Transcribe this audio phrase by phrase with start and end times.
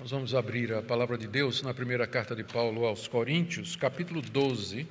[0.00, 4.22] Nós vamos abrir a palavra de Deus na primeira carta de Paulo aos Coríntios, capítulo
[4.22, 4.86] 12,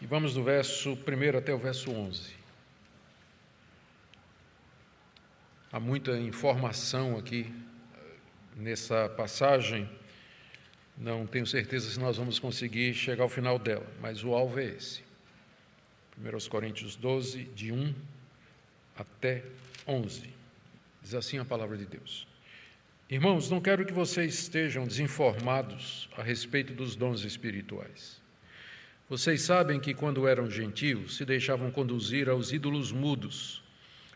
[0.00, 2.32] e vamos do verso 1 até o verso 11.
[5.72, 7.52] Há muita informação aqui
[7.92, 8.16] eh,
[8.54, 9.90] nessa passagem,
[10.96, 14.66] não tenho certeza se nós vamos conseguir chegar ao final dela, mas o alvo é
[14.66, 15.02] esse.
[16.16, 17.92] 1 Coríntios 12, de 1
[18.96, 19.42] até
[19.88, 20.32] 11.
[21.02, 22.27] Diz assim a palavra de Deus.
[23.10, 28.20] Irmãos, não quero que vocês estejam desinformados a respeito dos dons espirituais.
[29.08, 33.62] Vocês sabem que, quando eram gentios, se deixavam conduzir aos ídolos mudos,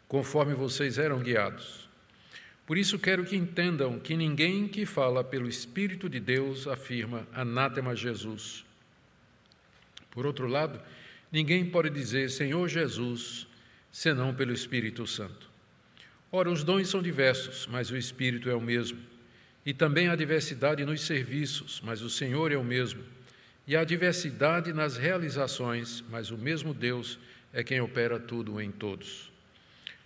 [0.06, 1.88] conforme vocês eram guiados.
[2.66, 7.96] Por isso quero que entendam que ninguém que fala pelo Espírito de Deus afirma anátema
[7.96, 8.62] Jesus.
[10.10, 10.78] Por outro lado,
[11.30, 13.46] ninguém pode dizer Senhor Jesus
[13.90, 15.51] senão pelo Espírito Santo.
[16.34, 18.98] Ora, os dons são diversos, mas o Espírito é o mesmo.
[19.66, 23.02] E também há diversidade nos serviços, mas o Senhor é o mesmo.
[23.66, 27.18] E há diversidade nas realizações, mas o mesmo Deus
[27.52, 29.30] é quem opera tudo em todos.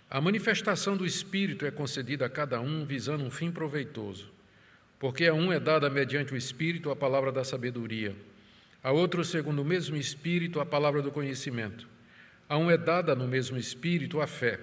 [0.09, 4.29] A manifestação do Espírito é concedida a cada um visando um fim proveitoso,
[4.99, 8.13] porque a um é dada mediante o Espírito a palavra da sabedoria,
[8.83, 11.87] a outro, segundo o mesmo Espírito, a palavra do conhecimento,
[12.49, 14.59] a um é dada no mesmo Espírito a fé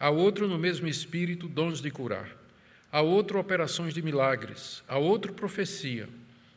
[0.00, 2.34] a outro no mesmo espírito dons de curar,
[2.90, 6.08] a outro operações de milagres, a outro profecia,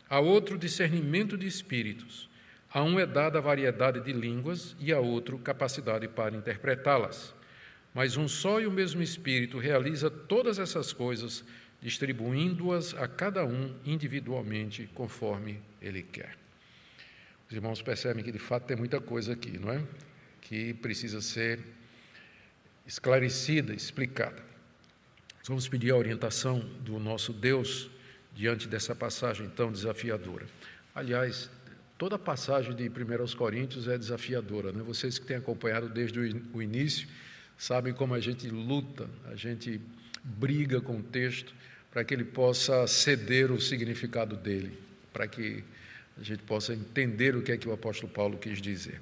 [0.09, 2.29] a outro discernimento de espíritos.
[2.73, 7.35] A um é dada a variedade de línguas e a outro capacidade para interpretá-las.
[7.93, 11.43] Mas um só e o mesmo Espírito realiza todas essas coisas,
[11.81, 16.35] distribuindo-as a cada um individualmente, conforme ele quer.
[17.47, 19.83] Os irmãos percebem que de fato tem muita coisa aqui, não é?
[20.41, 21.59] Que precisa ser
[22.85, 24.41] esclarecida, explicada.
[25.47, 27.89] vamos pedir a orientação do nosso Deus
[28.33, 30.45] diante dessa passagem tão desafiadora.
[30.95, 31.49] Aliás,
[31.97, 34.81] toda a passagem de 1 aos Coríntios é desafiadora, né?
[34.83, 37.07] Vocês que têm acompanhado desde o início
[37.57, 39.79] sabem como a gente luta, a gente
[40.23, 41.53] briga com o texto
[41.91, 44.77] para que ele possa ceder o significado dele,
[45.11, 45.63] para que
[46.17, 48.99] a gente possa entender o que é que o apóstolo Paulo quis dizer.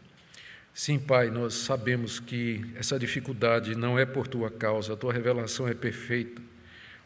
[0.74, 5.68] Sim, Pai, nós sabemos que essa dificuldade não é por tua causa, a tua revelação
[5.68, 6.42] é perfeita.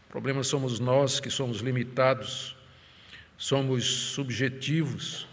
[0.08, 2.56] O problema somos nós que somos limitados,
[3.36, 5.28] somos subjetivos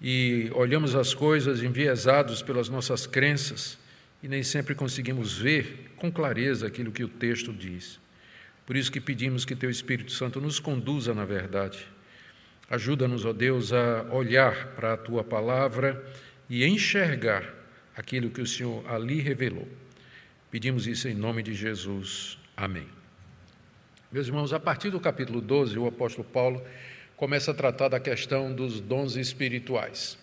[0.00, 3.78] e olhamos as coisas enviesados pelas nossas crenças
[4.22, 8.00] e nem sempre conseguimos ver com clareza aquilo que o texto diz.
[8.64, 11.86] Por isso que pedimos que teu Espírito Santo nos conduza na verdade.
[12.70, 16.04] Ajuda-nos, ó Deus, a olhar para a tua palavra
[16.48, 17.55] e enxergar
[17.96, 19.66] aquilo que o Senhor ali revelou.
[20.50, 22.38] Pedimos isso em nome de Jesus.
[22.56, 22.86] Amém.
[24.12, 26.62] Meus irmãos, a partir do capítulo 12, o apóstolo Paulo
[27.16, 30.18] começa a tratar da questão dos dons espirituais.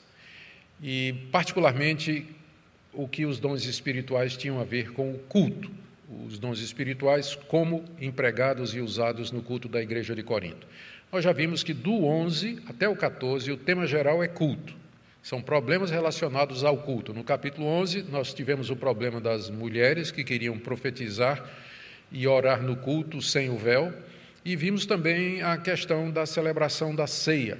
[0.81, 2.25] E, particularmente,
[2.94, 5.72] o que os dons espirituais tinham a ver com o culto.
[6.28, 10.67] Os dons espirituais como empregados e usados no culto da igreja de Corinto.
[11.12, 14.82] Nós já vimos que do 11 até o 14 o tema geral é culto.
[15.23, 17.13] São problemas relacionados ao culto.
[17.13, 21.50] No capítulo 11, nós tivemos o problema das mulheres que queriam profetizar
[22.11, 23.94] e orar no culto sem o véu,
[24.44, 27.57] e vimos também a questão da celebração da ceia.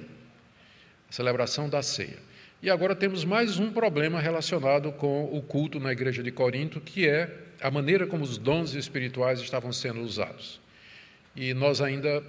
[1.08, 2.18] A celebração da ceia.
[2.62, 7.08] E agora temos mais um problema relacionado com o culto na igreja de Corinto, que
[7.08, 10.60] é a maneira como os dons espirituais estavam sendo usados.
[11.34, 12.22] E nós ainda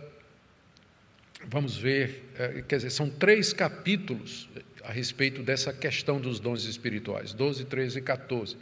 [1.46, 4.48] vamos ver, eh, quer dizer, são três capítulos
[4.88, 8.56] a respeito dessa questão dos dons espirituais, 12, 13 e 14.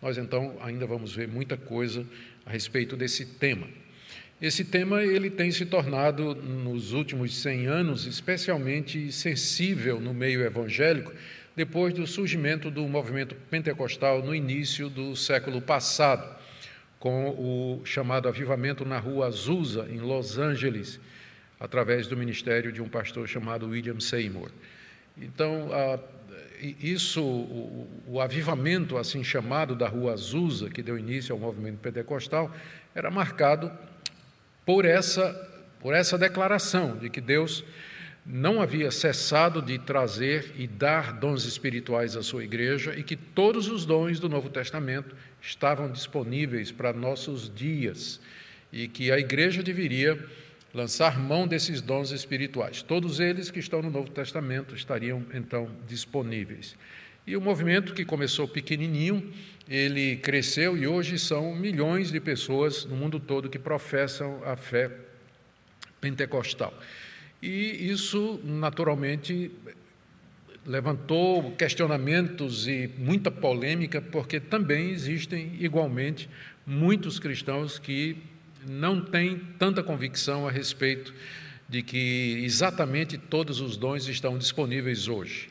[0.00, 2.06] Nós então ainda vamos ver muita coisa
[2.44, 3.66] a respeito desse tema.
[4.40, 11.12] Esse tema ele tem se tornado nos últimos 100 anos especialmente sensível no meio evangélico,
[11.54, 16.38] depois do surgimento do movimento pentecostal no início do século passado,
[16.98, 21.00] com o chamado avivamento na Rua Azusa, em Los Angeles,
[21.58, 24.50] através do ministério de um pastor chamado William Seymour.
[25.20, 25.68] Então,
[26.80, 32.54] isso, o, avivamento assim chamado da Rua Azusa, que deu início ao movimento pentecostal,
[32.94, 33.70] era marcado
[34.64, 35.32] por essa,
[35.80, 37.64] por essa declaração de que Deus
[38.24, 43.68] não havia cessado de trazer e dar dons espirituais à sua igreja e que todos
[43.68, 48.20] os dons do Novo Testamento estavam disponíveis para nossos dias
[48.72, 50.18] e que a igreja deveria
[50.72, 52.82] lançar mão desses dons espirituais.
[52.82, 56.76] Todos eles que estão no Novo Testamento estariam então disponíveis.
[57.26, 59.32] E o movimento que começou pequenininho,
[59.68, 64.90] ele cresceu e hoje são milhões de pessoas no mundo todo que professam a fé
[66.00, 66.72] pentecostal.
[67.42, 69.50] E isso, naturalmente,
[70.66, 76.28] levantou questionamentos e muita polêmica, porque também existem, igualmente,
[76.66, 78.16] muitos cristãos que
[78.66, 81.14] não têm tanta convicção a respeito
[81.68, 85.50] de que exatamente todos os dons estão disponíveis hoje.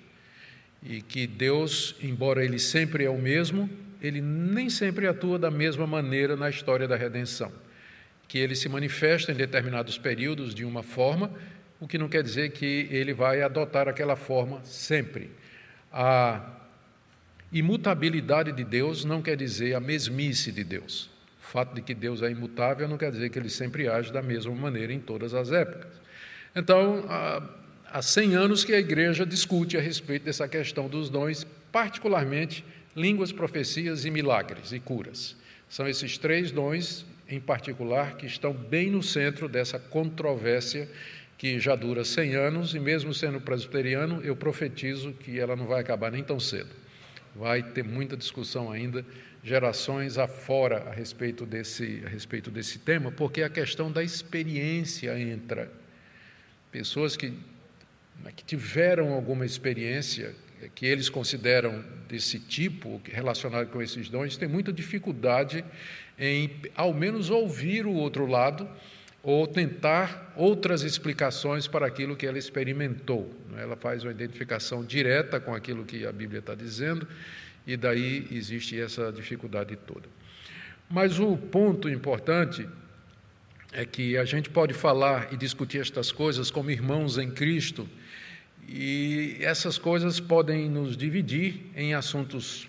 [0.84, 3.70] E que Deus, embora Ele sempre é o mesmo,
[4.02, 7.52] Ele nem sempre atua da mesma maneira na história da redenção.
[8.28, 11.32] Que Ele se manifesta em determinados períodos de uma forma
[11.80, 15.32] o que não quer dizer que ele vai adotar aquela forma sempre.
[15.92, 16.58] A
[17.52, 21.10] imutabilidade de Deus não quer dizer a mesmice de Deus.
[21.50, 24.22] O fato de que Deus é imutável não quer dizer que ele sempre age da
[24.22, 25.92] mesma maneira em todas as épocas.
[26.56, 27.04] Então,
[27.88, 32.64] há 100 anos que a igreja discute a respeito dessa questão dos dons, particularmente
[32.96, 35.36] línguas, profecias e milagres e curas.
[35.68, 40.88] São esses três dons, em particular, que estão bem no centro dessa controvérsia
[41.36, 45.82] que já dura 100 anos, e mesmo sendo presbiteriano, eu profetizo que ela não vai
[45.82, 46.70] acabar nem tão cedo.
[47.36, 49.04] Vai ter muita discussão ainda,
[49.44, 55.72] gerações afora a respeito desse, a respeito desse tema, porque a questão da experiência entra.
[56.72, 57.30] Pessoas que,
[58.24, 60.36] né, que tiveram alguma experiência
[60.76, 65.64] que eles consideram desse tipo, relacionado com esses dons, têm muita dificuldade
[66.18, 68.70] em, ao menos, ouvir o outro lado
[69.24, 73.34] ou tentar outras explicações para aquilo que ela experimentou.
[73.50, 73.64] Né?
[73.64, 77.08] Ela faz uma identificação direta com aquilo que a Bíblia está dizendo,
[77.70, 80.10] e daí existe essa dificuldade toda.
[80.90, 82.68] Mas o ponto importante
[83.72, 87.88] é que a gente pode falar e discutir estas coisas como irmãos em Cristo,
[88.68, 92.68] e essas coisas podem nos dividir em assuntos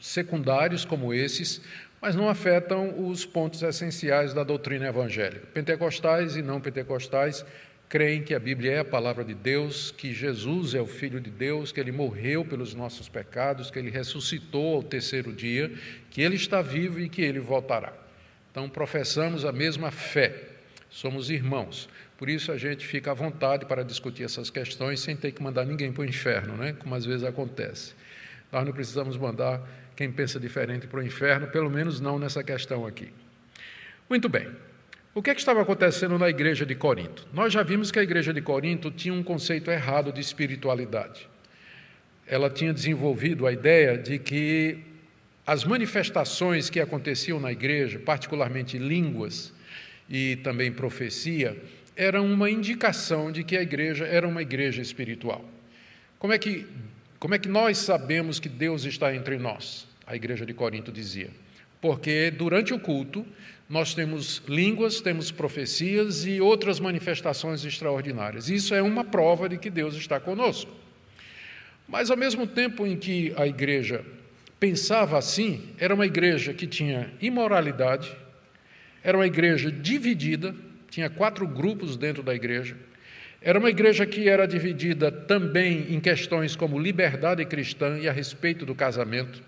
[0.00, 1.62] secundários como esses,
[2.00, 5.46] mas não afetam os pontos essenciais da doutrina evangélica.
[5.54, 7.44] Pentecostais e não pentecostais
[7.92, 11.28] creem que a Bíblia é a palavra de Deus, que Jesus é o Filho de
[11.28, 15.70] Deus, que ele morreu pelos nossos pecados, que ele ressuscitou ao terceiro dia,
[16.10, 17.92] que ele está vivo e que ele voltará.
[18.50, 20.42] Então, professamos a mesma fé,
[20.88, 21.86] somos irmãos.
[22.16, 25.66] Por isso, a gente fica à vontade para discutir essas questões sem ter que mandar
[25.66, 26.72] ninguém para o inferno, né?
[26.72, 27.92] como às vezes acontece.
[28.50, 29.60] Nós não precisamos mandar
[29.94, 33.12] quem pensa diferente para o inferno, pelo menos não nessa questão aqui.
[34.08, 34.71] Muito bem.
[35.14, 37.28] O que, é que estava acontecendo na igreja de Corinto?
[37.34, 41.28] Nós já vimos que a igreja de Corinto tinha um conceito errado de espiritualidade.
[42.26, 44.78] Ela tinha desenvolvido a ideia de que
[45.46, 49.52] as manifestações que aconteciam na igreja, particularmente línguas
[50.08, 51.62] e também profecia,
[51.94, 55.44] eram uma indicação de que a igreja era uma igreja espiritual.
[56.18, 56.66] Como é que
[57.18, 59.86] como é que nós sabemos que Deus está entre nós?
[60.04, 61.30] A igreja de Corinto dizia.
[61.80, 63.24] Porque durante o culto
[63.68, 68.48] nós temos línguas, temos profecias e outras manifestações extraordinárias.
[68.48, 70.70] Isso é uma prova de que Deus está conosco.
[71.88, 74.04] Mas ao mesmo tempo em que a igreja
[74.60, 78.14] pensava assim, era uma igreja que tinha imoralidade,
[79.02, 80.54] era uma igreja dividida,
[80.90, 82.76] tinha quatro grupos dentro da igreja
[83.44, 88.64] era uma igreja que era dividida também em questões como liberdade cristã e a respeito
[88.64, 89.42] do casamento.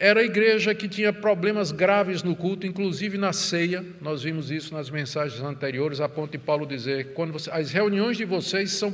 [0.00, 3.84] Era a igreja que tinha problemas graves no culto, inclusive na ceia.
[4.00, 8.16] Nós vimos isso nas mensagens anteriores, a ponto de Paulo dizer: quando você, as reuniões
[8.16, 8.92] de vocês são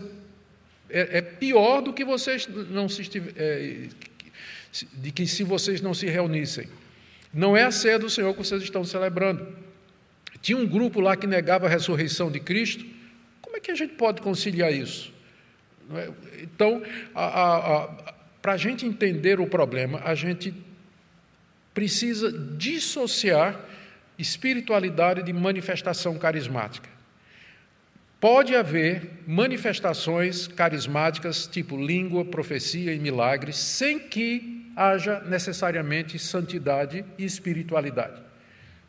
[0.90, 3.86] é, é pior do que vocês não se é,
[4.94, 6.66] de que se vocês não se reunissem.
[7.32, 9.46] Não é a ceia do Senhor que vocês estão celebrando.
[10.42, 12.84] Tinha um grupo lá que negava a ressurreição de Cristo
[13.56, 15.10] como é que a gente pode conciliar isso?
[15.94, 16.10] É?
[16.42, 16.82] Então,
[18.42, 20.52] para a gente entender o problema, a gente
[21.76, 23.60] precisa dissociar
[24.18, 26.88] espiritualidade de manifestação carismática.
[28.18, 37.26] Pode haver manifestações carismáticas, tipo língua, profecia e milagres, sem que haja necessariamente santidade e
[37.26, 38.22] espiritualidade.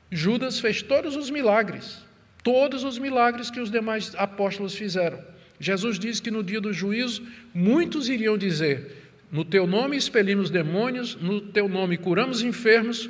[0.10, 2.01] Judas fez todos os milagres,
[2.41, 5.22] todos os milagres que os demais apóstolos fizeram.
[5.60, 7.22] Jesus disse que no dia do juízo,
[7.53, 13.10] muitos iriam dizer: No teu nome expelimos demônios, no teu nome curamos enfermos,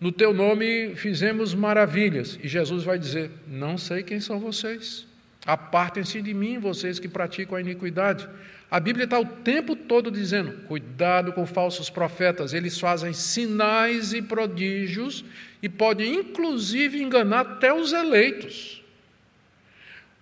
[0.00, 2.38] no teu nome fizemos maravilhas.
[2.42, 5.06] E Jesus vai dizer: Não sei quem são vocês.
[5.46, 8.28] Apartem-se de mim, vocês que praticam a iniquidade.
[8.70, 14.22] A Bíblia está o tempo todo dizendo: cuidado com falsos profetas, eles fazem sinais e
[14.22, 15.24] prodígios
[15.62, 18.82] e podem inclusive enganar até os eleitos.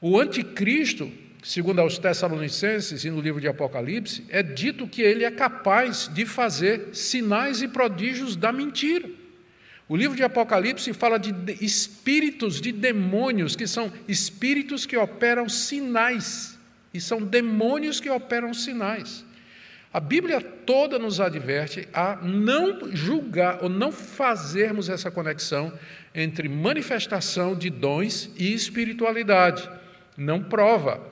[0.00, 5.30] O anticristo, segundo aos Tessalonicenses e no livro de Apocalipse, é dito que ele é
[5.30, 9.08] capaz de fazer sinais e prodígios da mentira.
[9.88, 16.58] O livro de Apocalipse fala de espíritos de demônios, que são espíritos que operam sinais,
[16.94, 19.24] e são demônios que operam sinais.
[19.92, 25.72] A Bíblia toda nos adverte a não julgar ou não fazermos essa conexão
[26.14, 29.68] entre manifestação de dons e espiritualidade.
[30.16, 31.10] Não prova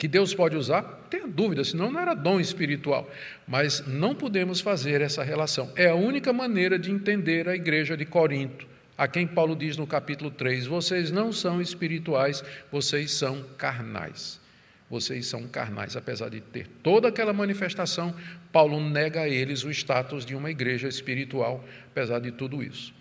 [0.00, 3.06] que Deus pode usar, tenha dúvida, senão não era dom espiritual.
[3.46, 5.70] Mas não podemos fazer essa relação.
[5.76, 8.66] É a única maneira de entender a igreja de Corinto,
[8.96, 12.42] a quem Paulo diz no capítulo 3: vocês não são espirituais,
[12.72, 14.40] vocês são carnais.
[14.88, 18.14] Vocês são carnais, apesar de ter toda aquela manifestação,
[18.50, 22.94] Paulo nega a eles o status de uma igreja espiritual, apesar de tudo isso.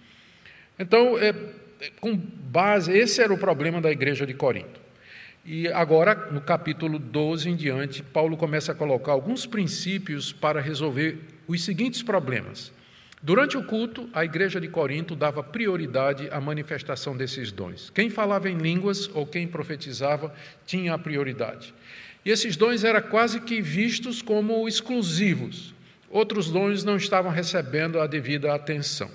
[0.77, 1.33] Então, é,
[2.01, 4.88] com base, esse era o problema da igreja de Corinto.
[5.45, 11.19] E agora, no capítulo 12 em diante, Paulo começa a colocar alguns princípios para resolver
[11.47, 12.71] os seguintes problemas.
[13.21, 17.89] Durante o culto, a igreja de Corinto dava prioridade à manifestação desses dons.
[17.89, 20.33] Quem falava em línguas ou quem profetizava
[20.65, 21.73] tinha a prioridade.
[22.23, 25.73] E esses dons eram quase que vistos como exclusivos.
[26.09, 29.09] Outros dons não estavam recebendo a devida atenção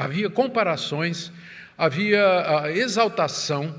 [0.00, 1.30] havia comparações,
[1.76, 3.74] havia a exaltação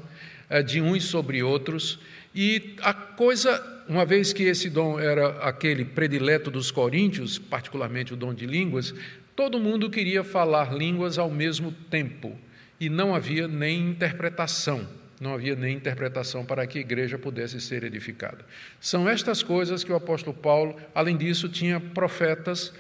[0.59, 1.99] de uns sobre outros,
[2.33, 8.17] e a coisa, uma vez que esse dom era aquele predileto dos coríntios, particularmente o
[8.17, 8.93] dom de línguas,
[9.35, 12.37] todo mundo queria falar línguas ao mesmo tempo,
[12.79, 14.87] e não havia nem interpretação,
[15.19, 18.45] não havia nem interpretação para que a igreja pudesse ser edificada.
[18.79, 22.73] São estas coisas que o apóstolo Paulo, além disso, tinha profetas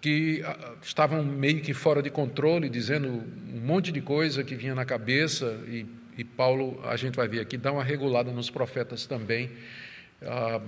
[0.00, 4.74] que ah, estavam meio que fora de controle, dizendo um monte de coisa que vinha
[4.74, 5.86] na cabeça, e,
[6.18, 9.50] e Paulo, a gente vai ver aqui, dá uma regulada nos profetas também,
[10.20, 10.60] ah,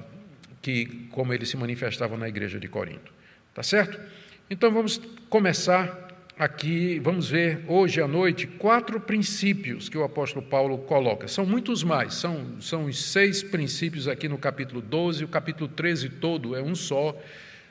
[0.63, 3.13] que como eles se manifestavam na igreja de Corinto.
[3.53, 4.01] Tá certo?
[4.49, 10.79] Então vamos começar aqui, vamos ver hoje à noite quatro princípios que o apóstolo Paulo
[10.79, 11.27] coloca.
[11.27, 16.11] São muitos mais, são, são os seis princípios aqui no capítulo 12, o capítulo 13
[16.11, 17.21] todo é um só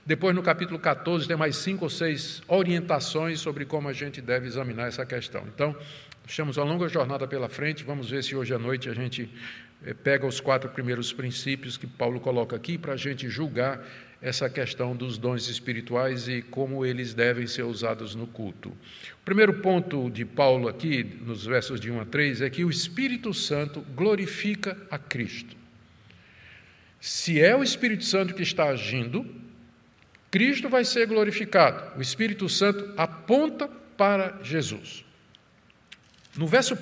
[0.10, 4.48] depois, no capítulo 14, tem mais cinco ou seis orientações sobre como a gente deve
[4.48, 5.44] examinar essa questão.
[5.54, 5.76] Então,
[6.36, 9.30] temos uma longa jornada pela frente, vamos ver se hoje à noite a gente
[9.86, 13.84] eh, pega os quatro primeiros princípios que Paulo coloca aqui para a gente julgar
[14.22, 18.70] essa questão dos dons espirituais e como eles devem ser usados no culto.
[18.70, 22.70] O primeiro ponto de Paulo aqui, nos versos de 1 a 3, é que o
[22.70, 25.56] Espírito Santo glorifica a Cristo.
[27.00, 29.26] Se é o Espírito Santo que está agindo,
[30.30, 31.98] Cristo vai ser glorificado.
[31.98, 35.06] O Espírito Santo aponta para Jesus.
[36.40, 36.78] No verso 1,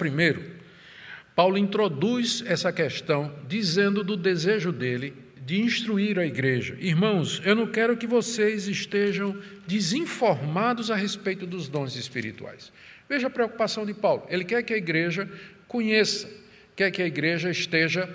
[1.36, 6.78] Paulo introduz essa questão dizendo do desejo dele de instruir a igreja.
[6.80, 9.36] Irmãos, eu não quero que vocês estejam
[9.66, 12.72] desinformados a respeito dos dons espirituais.
[13.10, 14.28] Veja a preocupação de Paulo.
[14.30, 15.28] Ele quer que a igreja
[15.68, 16.30] conheça,
[16.76, 18.08] quer que a igreja esteja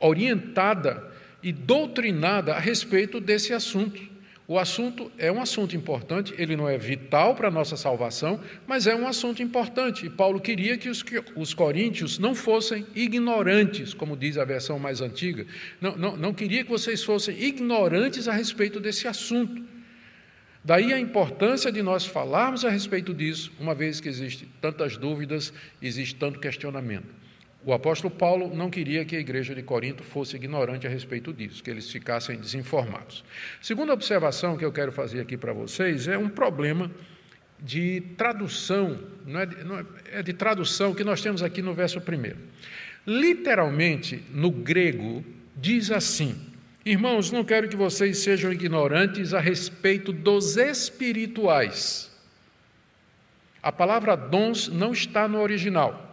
[0.00, 4.02] orientada e doutrinada a respeito desse assunto.
[4.50, 8.86] O assunto é um assunto importante, ele não é vital para a nossa salvação, mas
[8.86, 10.06] é um assunto importante.
[10.06, 14.78] E Paulo queria que os, que os coríntios não fossem ignorantes, como diz a versão
[14.78, 15.46] mais antiga.
[15.78, 19.62] Não, não, não queria que vocês fossem ignorantes a respeito desse assunto.
[20.64, 25.52] Daí a importância de nós falarmos a respeito disso, uma vez que existem tantas dúvidas,
[25.82, 27.14] existe tanto questionamento.
[27.64, 31.62] O apóstolo Paulo não queria que a igreja de Corinto fosse ignorante a respeito disso,
[31.62, 33.24] que eles ficassem desinformados.
[33.60, 36.90] Segunda observação que eu quero fazer aqui para vocês é um problema
[37.60, 41.74] de tradução, não é de, não é, é de tradução que nós temos aqui no
[41.74, 42.38] verso primeiro.
[43.04, 45.24] Literalmente, no grego,
[45.56, 46.40] diz assim:
[46.86, 52.08] Irmãos, não quero que vocês sejam ignorantes a respeito dos espirituais.
[53.60, 56.07] A palavra dons não está no original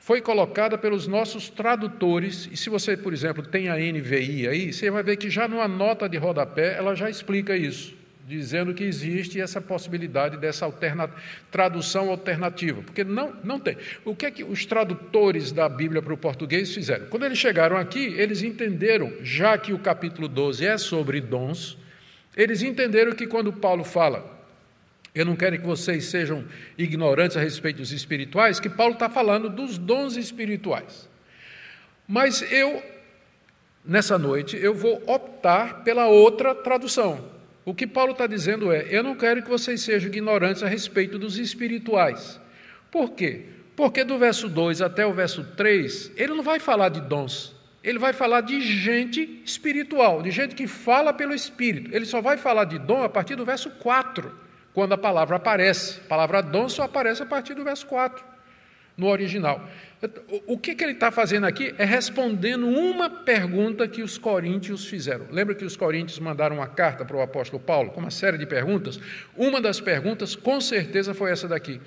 [0.00, 4.90] foi colocada pelos nossos tradutores, e se você, por exemplo, tem a NVI aí, você
[4.90, 7.94] vai ver que já numa nota de rodapé ela já explica isso,
[8.26, 11.10] dizendo que existe essa possibilidade dessa alterna
[11.50, 13.76] tradução alternativa, porque não, não tem.
[14.02, 17.06] O que é que os tradutores da Bíblia para o português fizeram?
[17.06, 21.76] Quando eles chegaram aqui, eles entenderam, já que o capítulo 12 é sobre dons,
[22.34, 24.39] eles entenderam que quando Paulo fala
[25.14, 26.44] eu não quero que vocês sejam
[26.78, 31.08] ignorantes a respeito dos espirituais, que Paulo está falando dos dons espirituais.
[32.06, 32.82] Mas eu,
[33.84, 37.28] nessa noite, eu vou optar pela outra tradução.
[37.64, 41.18] O que Paulo está dizendo é: eu não quero que vocês sejam ignorantes a respeito
[41.18, 42.40] dos espirituais.
[42.90, 43.46] Por quê?
[43.74, 47.98] Porque do verso 2 até o verso 3, ele não vai falar de dons, ele
[47.98, 51.94] vai falar de gente espiritual, de gente que fala pelo Espírito.
[51.94, 56.00] Ele só vai falar de dom a partir do verso 4 quando a palavra aparece.
[56.00, 58.24] A palavra dom só aparece a partir do verso 4,
[58.96, 59.68] no original.
[60.46, 65.26] O que, que ele está fazendo aqui é respondendo uma pergunta que os coríntios fizeram.
[65.30, 68.46] Lembra que os coríntios mandaram uma carta para o apóstolo Paulo com uma série de
[68.46, 68.98] perguntas?
[69.36, 71.80] Uma das perguntas, com certeza, foi essa daqui: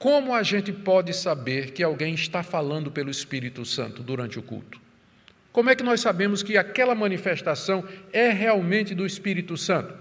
[0.00, 4.80] Como a gente pode saber que alguém está falando pelo Espírito Santo durante o culto?
[5.52, 9.99] Como é que nós sabemos que aquela manifestação é realmente do Espírito Santo?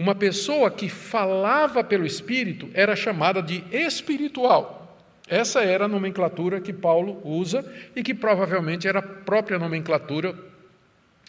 [0.00, 4.98] Uma pessoa que falava pelo Espírito era chamada de espiritual.
[5.28, 10.34] Essa era a nomenclatura que Paulo usa e que provavelmente era a própria nomenclatura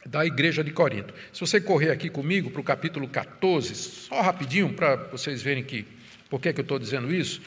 [0.05, 1.13] da igreja de Corinto.
[1.33, 5.85] Se você correr aqui comigo para o capítulo 14, só rapidinho para vocês verem que
[6.29, 7.41] por que, que eu estou dizendo isso,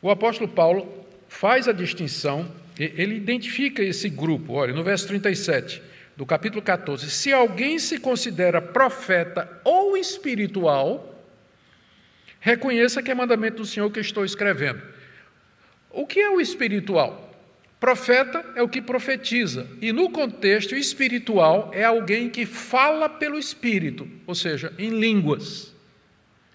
[0.00, 6.26] o apóstolo Paulo faz a distinção, ele identifica esse grupo, olha, no verso 37 do
[6.26, 11.24] capítulo 14: se alguém se considera profeta ou espiritual,
[12.40, 14.82] reconheça que é mandamento do Senhor que estou escrevendo.
[15.90, 17.30] O que é o espiritual?
[17.78, 24.08] Profeta é o que profetiza, e no contexto espiritual é alguém que fala pelo espírito,
[24.24, 25.74] ou seja, em línguas.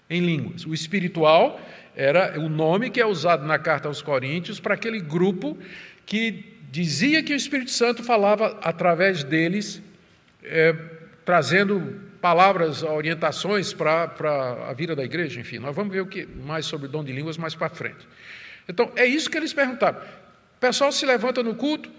[0.08, 0.64] Em línguas.
[0.64, 1.60] O espiritual
[1.94, 5.58] era o nome que é usado na carta aos Coríntios para aquele grupo
[6.06, 9.82] que dizia que o Espírito Santo falava através deles,
[10.42, 10.74] é,
[11.24, 15.58] trazendo palavras, orientações para, a vida da igreja, enfim.
[15.58, 18.06] Nós vamos ver o que mais sobre o dom de línguas mais para frente.
[18.68, 19.98] Então, é isso que eles perguntaram.
[19.98, 21.90] O pessoal se levanta no culto,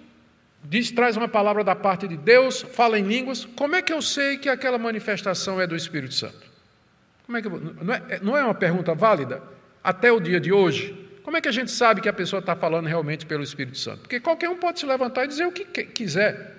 [0.63, 3.45] diz, traz uma palavra da parte de Deus, fala em línguas.
[3.55, 6.47] Como é que eu sei que aquela manifestação é do Espírito Santo?
[7.25, 9.41] Como é que eu, não, é, não é uma pergunta válida?
[9.83, 11.08] Até o dia de hoje.
[11.29, 13.99] Como é que a gente sabe que a pessoa está falando realmente pelo Espírito Santo?
[13.99, 16.55] Porque qualquer um pode se levantar e dizer o que quiser.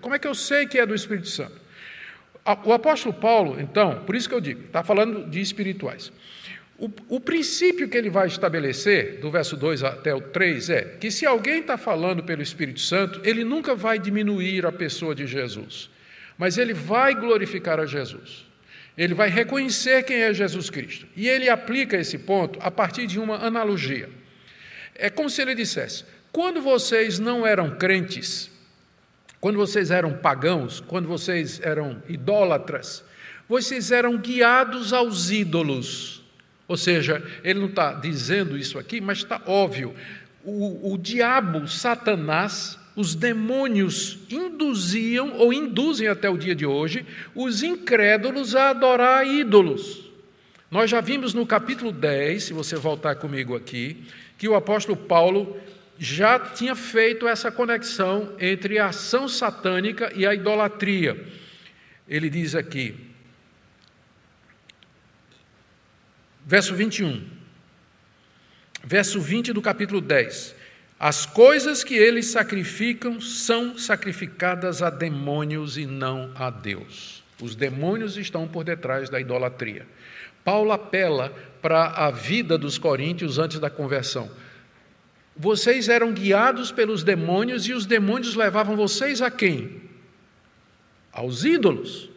[0.00, 1.60] Como é que eu sei que é do Espírito Santo?
[2.64, 6.12] O apóstolo Paulo, então, por isso que eu digo, está falando de espirituais.
[6.78, 11.10] O, o, princípio que ele vai estabelecer, do verso 2 até o 3, é que
[11.10, 15.90] se alguém está falando pelo Espírito Santo, ele nunca vai diminuir a pessoa de Jesus,
[16.38, 18.46] mas ele vai glorificar a Jesus.
[18.96, 21.06] Ele vai reconhecer quem é Jesus Cristo.
[21.16, 24.08] E ele aplica esse ponto a partir de uma analogia.
[24.94, 28.50] É como se ele dissesse: quando vocês não eram crentes,
[29.40, 33.04] quando vocês eram pagãos, quando vocês eram idólatras,
[33.48, 36.22] vocês eram guiados aos ídolos
[36.72, 39.94] ou seja, ele não está dizendo isso aqui, mas está óbvio.
[40.42, 47.62] O, o diabo, Satanás, os demônios induziam, ou induzem até o dia de hoje, os
[47.62, 50.10] incrédulos a adorar ídolos.
[50.70, 54.04] Nós já vimos no capítulo 10, se você voltar comigo aqui,
[54.38, 55.56] que o apóstolo Paulo
[55.98, 61.24] já tinha feito essa conexão entre a ação satânica e a idolatria.
[62.08, 63.12] Ele diz aqui,
[66.44, 67.24] Verso 21.
[68.84, 70.54] Verso 20 do capítulo 10.
[71.02, 77.24] As coisas que eles sacrificam são sacrificadas a demônios e não a Deus.
[77.42, 79.84] Os demônios estão por detrás da idolatria.
[80.44, 84.30] Paulo apela para a vida dos coríntios antes da conversão.
[85.36, 89.82] Vocês eram guiados pelos demônios e os demônios levavam vocês a quem?
[91.10, 92.10] Aos ídolos.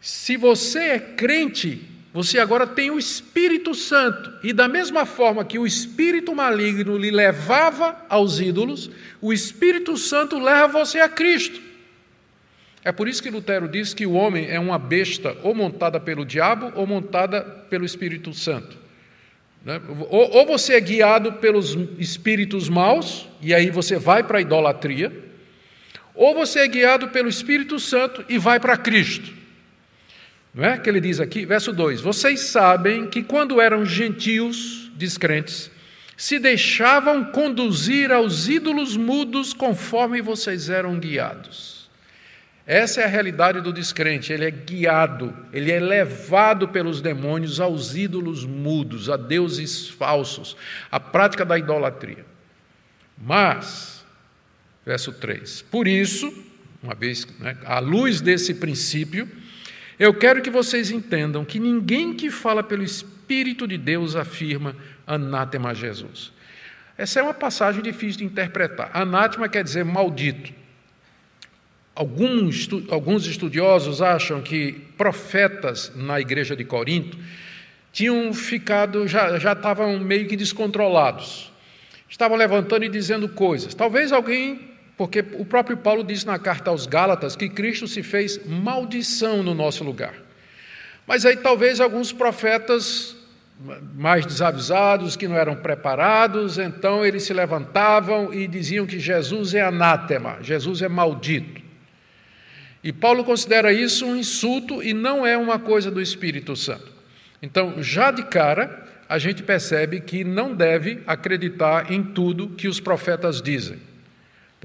[0.00, 4.32] Se você é crente, você agora tem o Espírito Santo.
[4.40, 8.88] E da mesma forma que o espírito maligno lhe levava aos ídolos,
[9.20, 11.60] o Espírito Santo leva você a Cristo.
[12.84, 16.24] É por isso que Lutero diz que o homem é uma besta ou montada pelo
[16.24, 18.76] diabo ou montada pelo Espírito Santo.
[19.64, 19.80] Né?
[20.08, 25.10] Ou você é guiado pelos espíritos maus, e aí você vai para a idolatria,
[26.14, 29.42] ou você é guiado pelo Espírito Santo e vai para Cristo.
[30.54, 35.68] Não é que ele diz aqui, verso 2: Vocês sabem que quando eram gentios, descrentes,
[36.16, 41.90] se deixavam conduzir aos ídolos mudos conforme vocês eram guiados.
[42.66, 47.94] Essa é a realidade do descrente, ele é guiado, ele é levado pelos demônios aos
[47.94, 50.56] ídolos mudos, a deuses falsos,
[50.90, 52.24] a prática da idolatria.
[53.18, 54.04] Mas,
[54.86, 56.32] verso 3: Por isso,
[56.80, 59.28] uma vez né, à luz desse princípio,
[59.98, 64.74] eu quero que vocês entendam que ninguém que fala pelo Espírito de Deus afirma
[65.06, 66.32] anátema a Jesus.
[66.96, 68.90] Essa é uma passagem difícil de interpretar.
[68.92, 70.52] Anátema quer dizer maldito.
[71.94, 77.16] Alguns, alguns estudiosos acham que profetas na igreja de Corinto
[77.92, 81.52] tinham ficado, já, já estavam meio que descontrolados.
[82.08, 83.74] Estavam levantando e dizendo coisas.
[83.74, 88.44] Talvez alguém porque o próprio Paulo diz na carta aos Gálatas que Cristo se fez
[88.46, 90.14] maldição no nosso lugar.
[91.06, 93.16] Mas aí talvez alguns profetas
[93.94, 99.62] mais desavisados, que não eram preparados, então eles se levantavam e diziam que Jesus é
[99.62, 101.62] anátema, Jesus é maldito.
[102.82, 106.92] E Paulo considera isso um insulto e não é uma coisa do Espírito Santo.
[107.40, 112.80] Então, já de cara, a gente percebe que não deve acreditar em tudo que os
[112.80, 113.78] profetas dizem.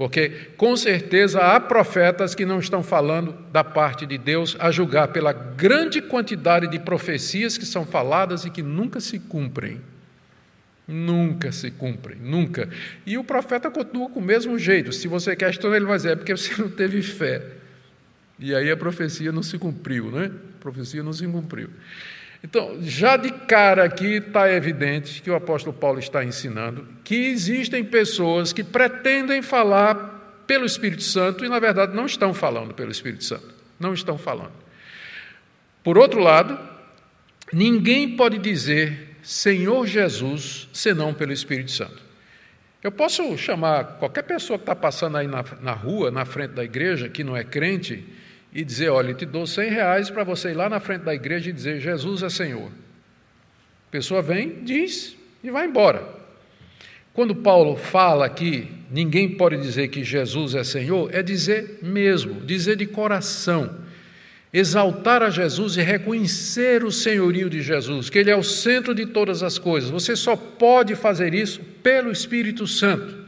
[0.00, 5.08] Porque, com certeza, há profetas que não estão falando da parte de Deus, a julgar
[5.08, 9.78] pela grande quantidade de profecias que são faladas e que nunca se cumprem.
[10.88, 12.70] Nunca se cumprem, nunca.
[13.04, 14.90] E o profeta continua com o mesmo jeito.
[14.90, 17.42] Se você questiona, ele vai dizer: é porque você não teve fé.
[18.38, 20.30] E aí a profecia não se cumpriu, né?
[20.56, 21.68] A profecia não se cumpriu.
[22.42, 27.84] Então, já de cara aqui está evidente que o apóstolo Paulo está ensinando que existem
[27.84, 33.24] pessoas que pretendem falar pelo Espírito Santo e, na verdade, não estão falando pelo Espírito
[33.24, 33.54] Santo.
[33.78, 34.52] Não estão falando.
[35.84, 36.58] Por outro lado,
[37.52, 42.02] ninguém pode dizer Senhor Jesus senão pelo Espírito Santo.
[42.82, 46.64] Eu posso chamar qualquer pessoa que está passando aí na, na rua, na frente da
[46.64, 48.02] igreja, que não é crente,
[48.52, 51.50] e dizer: Olha, te dou 100 reais para você ir lá na frente da igreja
[51.50, 52.68] e dizer: Jesus é Senhor.
[52.68, 56.20] A pessoa vem, diz e vai embora.
[57.12, 62.76] Quando Paulo fala que ninguém pode dizer que Jesus é Senhor, é dizer mesmo, dizer
[62.76, 63.78] de coração,
[64.52, 69.06] exaltar a Jesus e reconhecer o senhorio de Jesus, que Ele é o centro de
[69.06, 69.90] todas as coisas.
[69.90, 73.18] Você só pode fazer isso pelo Espírito Santo.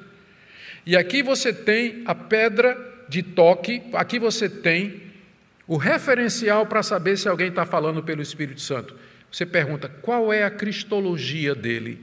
[0.86, 2.76] E aqui você tem a pedra
[3.08, 5.11] de toque, aqui você tem
[5.66, 8.94] o referencial para saber se alguém está falando pelo Espírito Santo.
[9.30, 11.98] Você pergunta qual é a cristologia dele?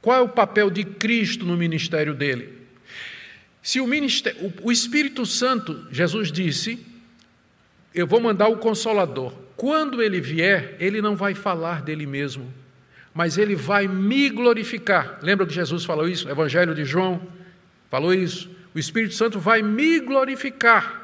[0.00, 2.58] Qual é o papel de Cristo no ministério dele?
[3.62, 6.84] Se o, ministério, o Espírito Santo, Jesus disse,
[7.94, 9.32] eu vou mandar o Consolador.
[9.56, 12.52] Quando ele vier, ele não vai falar dele mesmo,
[13.12, 15.18] mas ele vai me glorificar.
[15.20, 16.28] Lembra que Jesus falou isso?
[16.28, 17.20] Evangelho de João
[17.90, 18.48] falou isso.
[18.74, 20.97] O Espírito Santo vai me glorificar.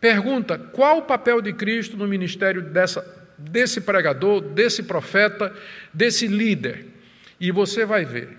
[0.00, 3.04] Pergunta: qual o papel de Cristo no ministério dessa,
[3.36, 5.54] desse pregador, desse profeta,
[5.92, 6.86] desse líder?
[7.40, 8.36] E você vai ver.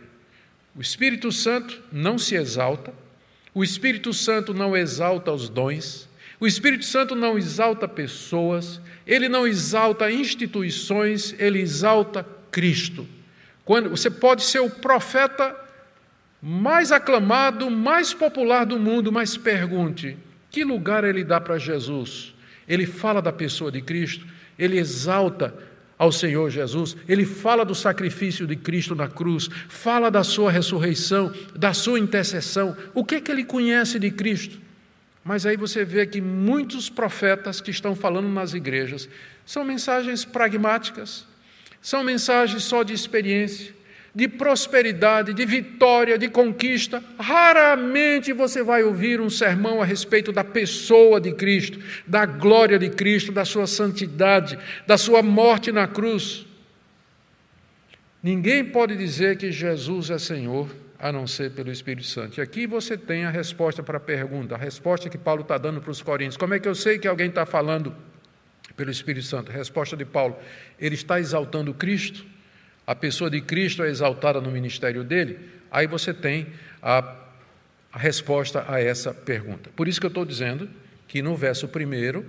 [0.76, 2.94] O Espírito Santo não se exalta,
[3.54, 6.08] o Espírito Santo não exalta os dons,
[6.40, 13.08] o Espírito Santo não exalta pessoas, ele não exalta instituições, ele exalta Cristo.
[13.66, 15.56] Quando você pode ser o profeta
[16.42, 20.18] mais aclamado, mais popular do mundo, mas pergunte:
[20.52, 22.34] que lugar ele dá para Jesus?
[22.68, 24.26] Ele fala da pessoa de Cristo,
[24.58, 25.54] ele exalta
[25.98, 31.34] ao Senhor Jesus, ele fala do sacrifício de Cristo na cruz, fala da sua ressurreição,
[31.54, 32.76] da sua intercessão.
[32.94, 34.58] O que é que ele conhece de Cristo?
[35.24, 39.10] Mas aí você vê que muitos profetas que estão falando nas igrejas
[39.46, 41.26] são mensagens pragmáticas,
[41.82, 43.74] são mensagens só de experiência,
[44.14, 47.04] de prosperidade, de vitória, de conquista.
[47.20, 52.90] Raramente você vai ouvir um sermão a respeito da pessoa de Cristo, da glória de
[52.90, 56.46] Cristo, da sua santidade, da sua morte na cruz.
[58.22, 62.40] Ninguém pode dizer que Jesus é Senhor a não ser pelo Espírito Santo.
[62.40, 65.80] E aqui você tem a resposta para a pergunta, a resposta que Paulo está dando
[65.80, 66.36] para os Coríntios.
[66.36, 67.96] Como é que eu sei que alguém está falando
[68.76, 69.50] pelo Espírito Santo?
[69.50, 70.36] A resposta de Paulo:
[70.78, 72.26] ele está exaltando Cristo
[72.90, 75.38] a pessoa de Cristo é exaltada no ministério dele,
[75.70, 76.48] aí você tem
[76.82, 77.18] a,
[77.94, 79.70] a resposta a essa pergunta.
[79.76, 80.68] Por isso que eu estou dizendo
[81.08, 82.26] que no verso primeiro,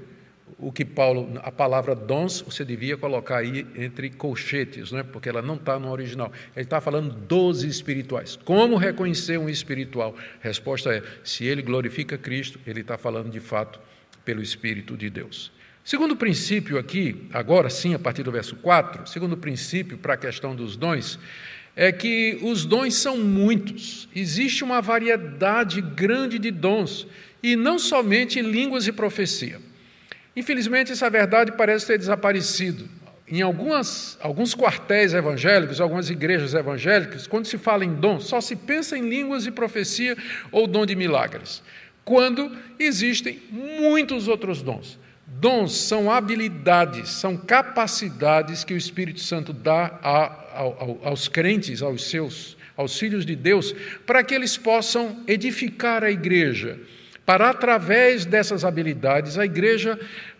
[0.59, 5.03] o que Paulo, a palavra dons, você devia colocar aí entre colchetes, é?
[5.03, 6.31] porque ela não está no original.
[6.55, 8.37] Ele está falando dos espirituais.
[8.37, 10.15] Como reconhecer um espiritual?
[10.43, 13.81] Resposta é: se ele glorifica Cristo, ele está falando de fato
[14.27, 15.51] pelo Espírito de Deus.
[15.85, 20.55] Segundo princípio aqui, agora sim, a partir do verso 4, segundo princípio para a questão
[20.55, 21.19] dos dons,
[21.75, 27.07] é que os dons são muitos, existe uma variedade grande de dons,
[27.43, 29.59] e não somente línguas e profecia.
[30.37, 32.87] Infelizmente, essa verdade parece ter desaparecido.
[33.27, 38.57] Em algumas, alguns quartéis evangélicos, algumas igrejas evangélicas, quando se fala em dom, só se
[38.57, 40.17] pensa em línguas e profecia
[40.53, 41.63] ou dom de milagres,
[42.05, 44.99] quando existem muitos outros dons.
[45.33, 50.59] Dons são habilidades, são capacidades que o Espírito Santo dá a,
[51.05, 53.73] aos crentes, aos seus, aos filhos de Deus,
[54.05, 56.81] para que eles possam edificar a igreja,
[57.25, 59.99] para através dessas habilidades a igreja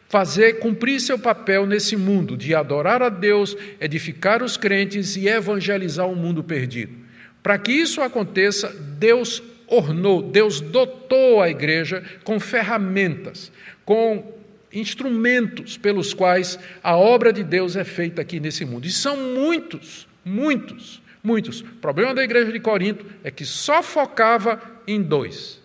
[0.09, 6.09] fazer cumprir seu papel nesse mundo de adorar a Deus, edificar os crentes e evangelizar
[6.09, 6.95] o mundo perdido.
[7.41, 13.53] Para que isso aconteça, Deus ornou, Deus dotou a igreja com ferramentas,
[13.85, 14.40] com
[14.73, 18.87] instrumentos pelos quais a obra de Deus é feita aqui nesse mundo.
[18.87, 21.61] E são muitos, muitos, muitos.
[21.61, 25.61] O problema da igreja de Corinto é que só focava em dois: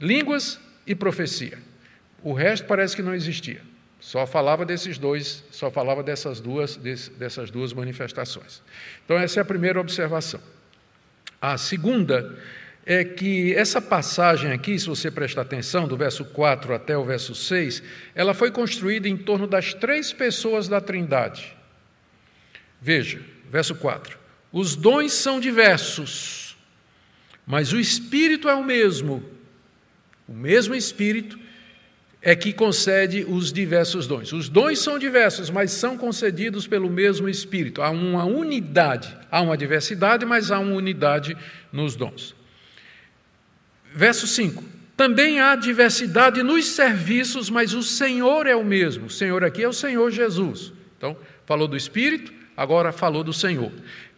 [0.00, 1.58] línguas e profecia.
[2.22, 3.62] O resto parece que não existia.
[4.00, 8.62] Só falava desses dois, só falava dessas duas, dessas duas manifestações.
[9.04, 10.40] Então, essa é a primeira observação.
[11.40, 12.38] A segunda
[12.92, 17.36] é que essa passagem aqui, se você prestar atenção, do verso 4 até o verso
[17.36, 17.84] 6,
[18.16, 21.56] ela foi construída em torno das três pessoas da Trindade.
[22.82, 24.18] Veja, verso 4.
[24.50, 26.56] Os dons são diversos,
[27.46, 29.22] mas o Espírito é o mesmo.
[30.26, 31.38] O mesmo Espírito
[32.20, 34.32] é que concede os diversos dons.
[34.32, 37.82] Os dons são diversos, mas são concedidos pelo mesmo Espírito.
[37.82, 41.36] Há uma unidade, há uma diversidade, mas há uma unidade
[41.72, 42.39] nos dons.
[43.92, 44.62] Verso 5:
[44.96, 49.06] Também há diversidade nos serviços, mas o Senhor é o mesmo.
[49.06, 50.72] O Senhor aqui é o Senhor Jesus.
[50.96, 53.72] Então, falou do Espírito, agora falou do Senhor.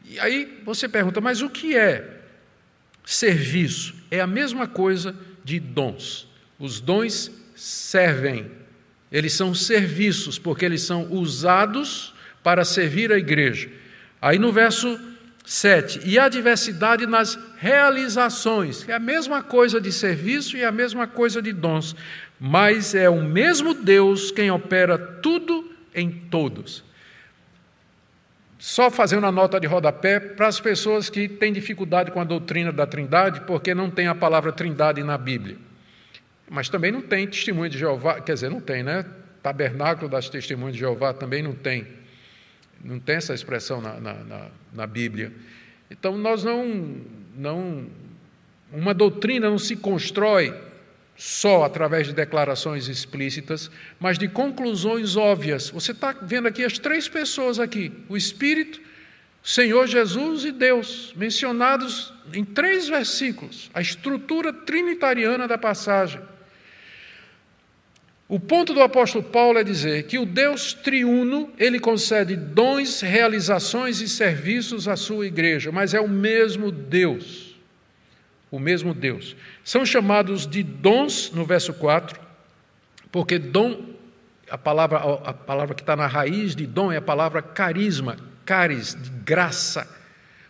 [0.05, 2.21] E aí você pergunta, mas o que é
[3.05, 3.95] serviço?
[4.11, 6.29] É a mesma coisa de dons.
[6.59, 8.51] Os dons servem.
[9.11, 13.71] Eles são serviços, porque eles são usados para servir a igreja.
[14.21, 14.99] Aí no verso
[15.45, 21.07] 7, e a diversidade nas realizações, é a mesma coisa de serviço e a mesma
[21.07, 21.97] coisa de dons,
[22.39, 26.85] mas é o mesmo Deus quem opera tudo em todos.
[28.59, 32.71] Só fazendo a nota de rodapé para as pessoas que têm dificuldade com a doutrina
[32.71, 35.57] da Trindade, porque não tem a palavra Trindade na Bíblia.
[36.49, 39.05] Mas também não tem testemunho de Jeová, quer dizer, não tem, né?
[39.43, 41.89] Tabernáculo das testemunhas de Jeová também não tem.
[42.83, 45.33] Não tem essa expressão na, na, na, na Bíblia.
[45.91, 46.97] Então, nós não,
[47.37, 47.87] não.
[48.73, 50.55] Uma doutrina não se constrói
[51.17, 55.71] só através de declarações explícitas, mas de conclusões óbvias.
[55.71, 58.81] Você está vendo aqui as três pessoas aqui: o Espírito,
[59.43, 66.21] Senhor Jesus e Deus, mencionados em três versículos, a estrutura trinitariana da passagem.
[68.33, 74.01] O ponto do apóstolo Paulo é dizer que o Deus triuno, ele concede dons, realizações
[74.01, 77.55] e serviços à sua igreja, mas é o mesmo Deus.
[78.51, 79.37] O mesmo Deus.
[79.63, 82.19] São chamados de dons no verso 4,
[83.11, 83.91] porque dom,
[84.49, 88.17] a palavra, a palavra que está na raiz de dom é a palavra carisma,
[88.47, 89.87] caris, de graça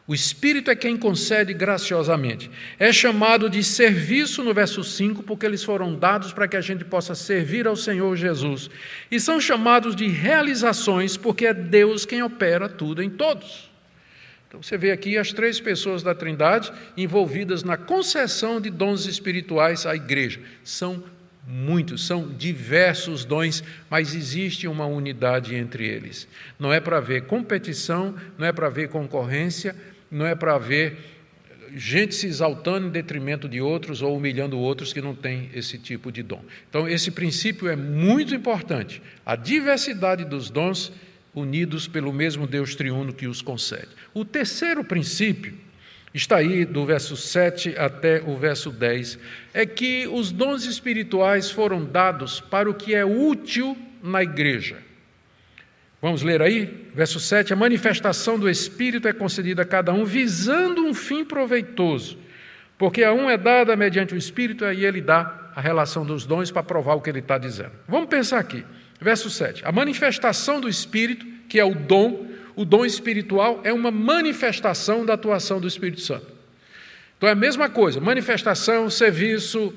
[0.07, 2.51] o Espírito é quem concede graciosamente.
[2.79, 6.85] É chamado de serviço no verso 5, porque eles foram dados para que a gente
[6.85, 8.69] possa servir ao Senhor Jesus.
[9.11, 13.71] E são chamados de realizações, porque é Deus quem opera tudo em todos.
[14.49, 19.87] Então você vê aqui as três pessoas da Trindade envolvidas na concessão de dons espirituais
[19.87, 20.41] à igreja.
[20.65, 21.03] São
[21.47, 26.29] muitos, são diversos dons, mas existe uma unidade entre eles.
[26.59, 29.75] Não é para ver competição, não é para ver concorrência,
[30.13, 30.99] não é para ver
[31.75, 36.13] gente se exaltando em detrimento de outros ou humilhando outros que não têm esse tipo
[36.13, 36.45] de dom.
[36.69, 39.01] Então, esse princípio é muito importante.
[39.25, 40.93] A diversidade dos dons
[41.35, 43.89] unidos pelo mesmo Deus triuno que os concede.
[44.13, 45.55] O terceiro princípio,
[46.13, 49.19] está aí do verso 7 até o verso 10,
[49.55, 54.77] é que os dons espirituais foram dados para o que é útil na igreja.
[56.03, 60.85] Vamos ler aí, verso 7: A manifestação do Espírito é concedida a cada um visando
[60.85, 62.19] um fim proveitoso,
[62.77, 66.51] porque a um é dada mediante o Espírito e ele dá a relação dos dons
[66.51, 67.71] para provar o que ele está dizendo.
[67.87, 68.65] Vamos pensar aqui,
[69.01, 73.93] verso 7: A manifestação do Espírito, que é o dom, o dom espiritual é uma
[73.93, 76.27] manifestação da atuação do Espírito Santo.
[77.17, 79.73] Então é a mesma coisa, manifestação, serviço,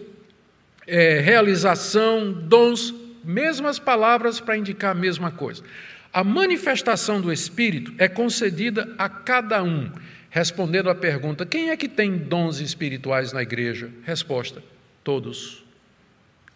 [0.88, 5.64] é, realização, dons, mesmas palavras para indicar a mesma coisa.
[6.16, 9.92] A manifestação do Espírito é concedida a cada um.
[10.30, 13.92] Respondendo à pergunta: quem é que tem dons espirituais na igreja?
[14.02, 14.64] Resposta:
[15.04, 15.66] todos.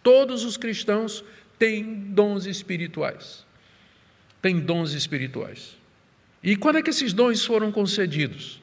[0.02, 1.22] Todos os cristãos
[1.58, 3.44] têm dons espirituais.
[4.40, 5.76] Têm dons espirituais.
[6.42, 8.62] E quando é que esses dons foram concedidos?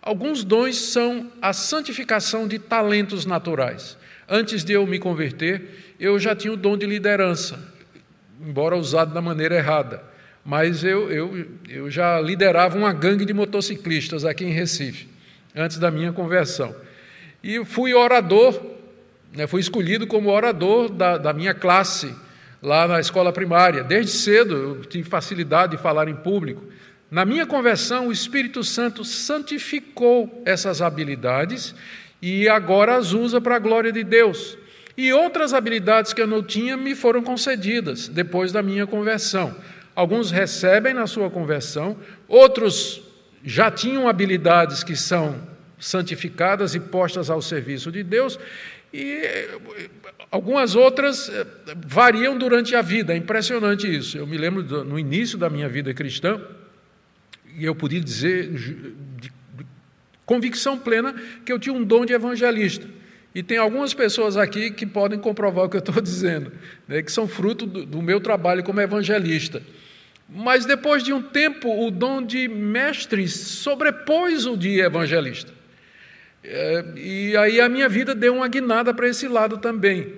[0.00, 3.98] Alguns dons são a santificação de talentos naturais.
[4.28, 7.74] Antes de eu me converter, eu já tinha o dom de liderança,
[8.40, 10.07] embora usado da maneira errada
[10.48, 15.06] mas eu, eu, eu já liderava uma gangue de motociclistas aqui em Recife,
[15.54, 16.74] antes da minha conversão.
[17.44, 18.58] E fui orador,
[19.36, 22.14] né, fui escolhido como orador da, da minha classe
[22.62, 23.84] lá na escola primária.
[23.84, 26.64] Desde cedo eu tive facilidade de falar em público.
[27.10, 31.74] Na minha conversão, o Espírito Santo santificou essas habilidades
[32.22, 34.56] e agora as usa para a glória de Deus.
[34.96, 39.54] E outras habilidades que eu não tinha me foram concedidas depois da minha conversão.
[39.98, 41.96] Alguns recebem na sua conversão,
[42.28, 43.02] outros
[43.42, 45.42] já tinham habilidades que são
[45.76, 48.38] santificadas e postas ao serviço de Deus,
[48.94, 49.20] e
[50.30, 51.44] algumas outras eh,
[51.84, 54.16] variam durante a vida, é impressionante isso.
[54.16, 56.40] Eu me lembro do, no início da minha vida cristã,
[57.56, 59.32] e eu podia dizer de
[60.24, 61.12] convicção plena
[61.44, 62.86] que eu tinha um dom de evangelista.
[63.34, 66.52] E tem algumas pessoas aqui que podem comprovar o que eu estou dizendo,
[66.86, 69.60] né, que são fruto do, do meu trabalho como evangelista.
[70.28, 75.52] Mas depois de um tempo, o dom de mestre sobrepôs o de evangelista.
[76.44, 80.14] É, e aí a minha vida deu uma guinada para esse lado também.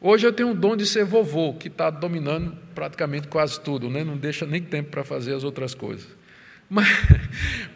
[0.00, 4.02] Hoje eu tenho o dom de ser vovô, que está dominando praticamente quase tudo, né?
[4.02, 6.08] não deixa nem tempo para fazer as outras coisas.
[6.70, 6.86] Mas,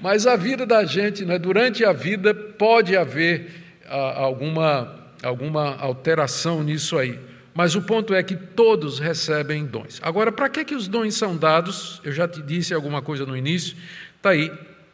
[0.01, 1.37] mas a vida da gente, né?
[1.37, 3.51] durante a vida, pode haver
[3.89, 7.19] ah, alguma, alguma alteração nisso aí.
[7.55, 10.01] Mas o ponto é que todos recebem dons.
[10.03, 12.01] Agora, para que, que os dons são dados?
[12.03, 13.77] Eu já te disse alguma coisa no início,
[14.17, 14.51] está aí.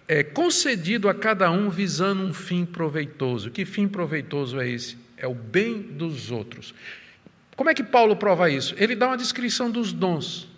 [0.06, 3.50] É concedido a cada um visando um fim proveitoso.
[3.50, 4.98] Que fim proveitoso é esse?
[5.16, 6.74] É o bem dos outros.
[7.56, 8.74] Como é que Paulo prova isso?
[8.76, 10.48] Ele dá uma descrição dos dons.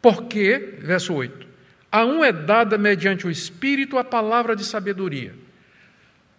[0.00, 1.46] Porque, verso 8,
[1.92, 5.34] a um é dada mediante o Espírito a palavra de sabedoria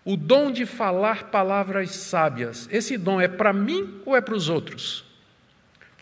[0.04, 4.50] o dom de falar palavras sábias, esse dom é para mim ou é para os
[4.50, 5.06] outros?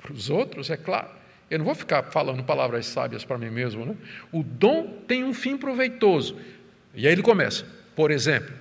[0.02, 1.10] Para os outros, é claro.
[1.50, 3.96] Eu não vou ficar falando palavras sábias para mim mesmo, né?
[4.32, 6.38] O dom tem um fim proveitoso.
[6.94, 8.54] E aí ele começa, por exemplo,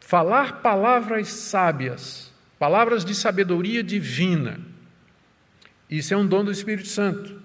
[0.00, 4.60] falar palavras sábias, palavras de sabedoria divina.
[5.88, 7.40] Isso é um dom do Espírito Santo.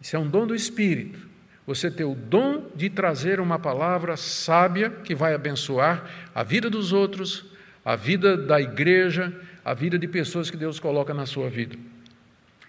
[0.00, 1.31] Isso é um dom do Espírito.
[1.66, 6.92] Você ter o dom de trazer uma palavra sábia que vai abençoar a vida dos
[6.92, 7.44] outros,
[7.84, 9.32] a vida da igreja,
[9.64, 11.76] a vida de pessoas que Deus coloca na sua vida.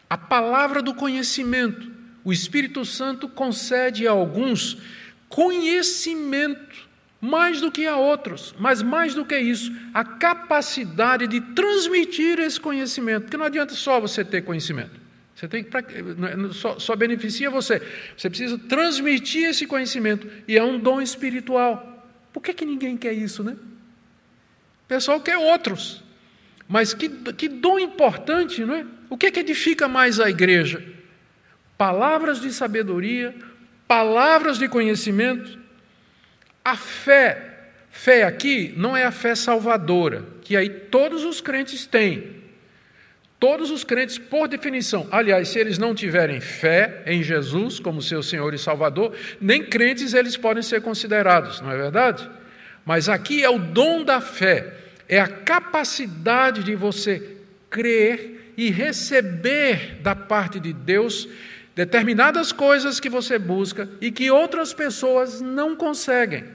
[0.09, 1.91] A palavra do conhecimento.
[2.23, 4.77] O Espírito Santo concede a alguns
[5.27, 6.87] conhecimento,
[7.19, 12.59] mais do que a outros, mas mais do que isso, a capacidade de transmitir esse
[12.59, 15.02] conhecimento, porque não adianta só você ter conhecimento.
[15.35, 17.81] Você tem que é, só, só beneficia você.
[18.15, 22.07] Você precisa transmitir esse conhecimento e é um dom espiritual.
[22.31, 23.53] Por que, que ninguém quer isso, né?
[23.53, 26.03] O pessoal quer outros.
[26.67, 28.85] Mas que, que dom importante, não é?
[29.09, 30.83] O que, que edifica mais a igreja?
[31.77, 33.35] Palavras de sabedoria,
[33.87, 35.59] palavras de conhecimento.
[36.63, 42.42] A fé, fé aqui não é a fé salvadora, que aí todos os crentes têm.
[43.43, 48.23] Todos os crentes, por definição, aliás, se eles não tiverem fé em Jesus como seu
[48.23, 52.25] Senhor e Salvador, nem crentes eles podem ser considerados, não é verdade?
[52.85, 54.73] Mas aqui é o dom da fé,
[55.09, 57.35] é a capacidade de você
[57.69, 61.27] crer e receber da parte de Deus
[61.75, 66.45] determinadas coisas que você busca e que outras pessoas não conseguem.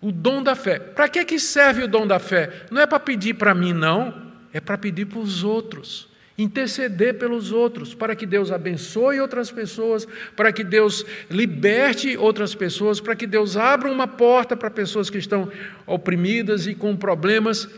[0.00, 0.80] O dom da fé.
[0.80, 2.50] Para que, que serve o dom da fé?
[2.72, 7.52] Não é para pedir para mim, não é para pedir para os outros, interceder pelos
[7.52, 13.26] outros, para que Deus abençoe outras pessoas, para que Deus liberte outras pessoas, para que
[13.26, 15.50] Deus abra uma porta para pessoas que estão
[15.86, 17.68] oprimidas e com problemas.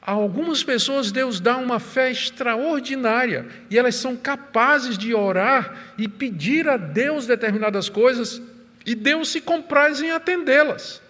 [0.00, 6.06] A algumas pessoas Deus dá uma fé extraordinária e elas são capazes de orar e
[6.06, 8.40] pedir a Deus determinadas coisas
[8.84, 11.00] e Deus se compraz em atendê-las.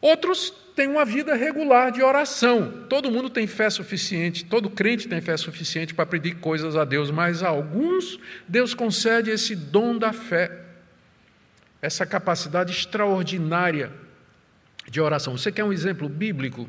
[0.00, 2.84] Outros têm uma vida regular de oração.
[2.86, 7.10] Todo mundo tem fé suficiente, todo crente tem fé suficiente para pedir coisas a Deus,
[7.10, 10.52] mas a alguns Deus concede esse dom da fé,
[11.80, 13.90] essa capacidade extraordinária
[14.86, 15.36] de oração.
[15.36, 16.68] Você quer um exemplo bíblico?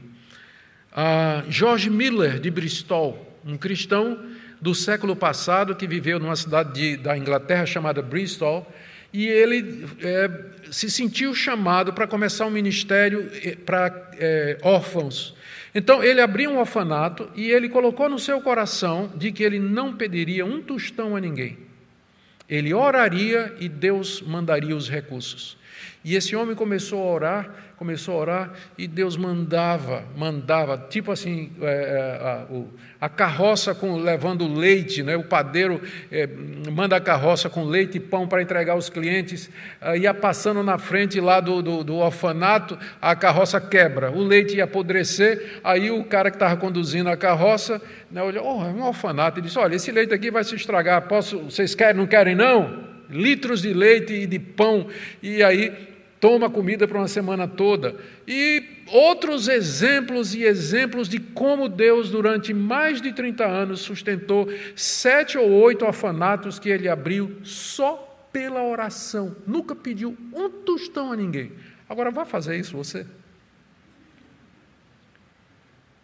[0.93, 4.26] Ah, George Miller, de Bristol, um cristão
[4.62, 8.65] do século passado que viveu numa cidade de, da Inglaterra chamada Bristol,
[9.13, 10.30] e ele é,
[10.72, 15.36] se sentiu chamado para começar um ministério eh, para é, órfãos.
[15.74, 19.96] Então ele abriu um orfanato e ele colocou no seu coração de que ele não
[19.96, 21.58] pediria um tostão a ninguém.
[22.50, 25.58] Ele oraria e Deus mandaria os recursos.
[26.04, 31.52] E esse homem começou a orar, começou a orar, e Deus mandava, mandava, tipo assim,
[31.62, 35.15] é, é, a, a, carroça com, levando leite, né?
[35.15, 35.80] o padeiro
[36.12, 36.28] é,
[36.71, 39.50] manda a carroça com leite e pão para entregar aos clientes,
[40.00, 44.63] ia passando na frente lá do, do, do, orfanato, a carroça quebra, o leite ia
[44.63, 49.40] apodrecer, aí o cara que estava conduzindo a carroça, né, olhou, oh, é um orfanato,
[49.40, 52.96] ele disse, olha, esse leite aqui vai se estragar, posso, vocês querem, não querem não?
[53.10, 54.87] Litros de leite e de pão.
[55.21, 55.71] E aí
[56.19, 57.95] toma comida para uma semana toda.
[58.27, 65.37] E outros exemplos e exemplos de como Deus, durante mais de 30 anos, sustentou sete
[65.37, 69.35] ou oito orfanatos que ele abriu só pela oração.
[69.45, 71.51] Nunca pediu um tostão a ninguém.
[71.89, 73.05] Agora, vá fazer isso você.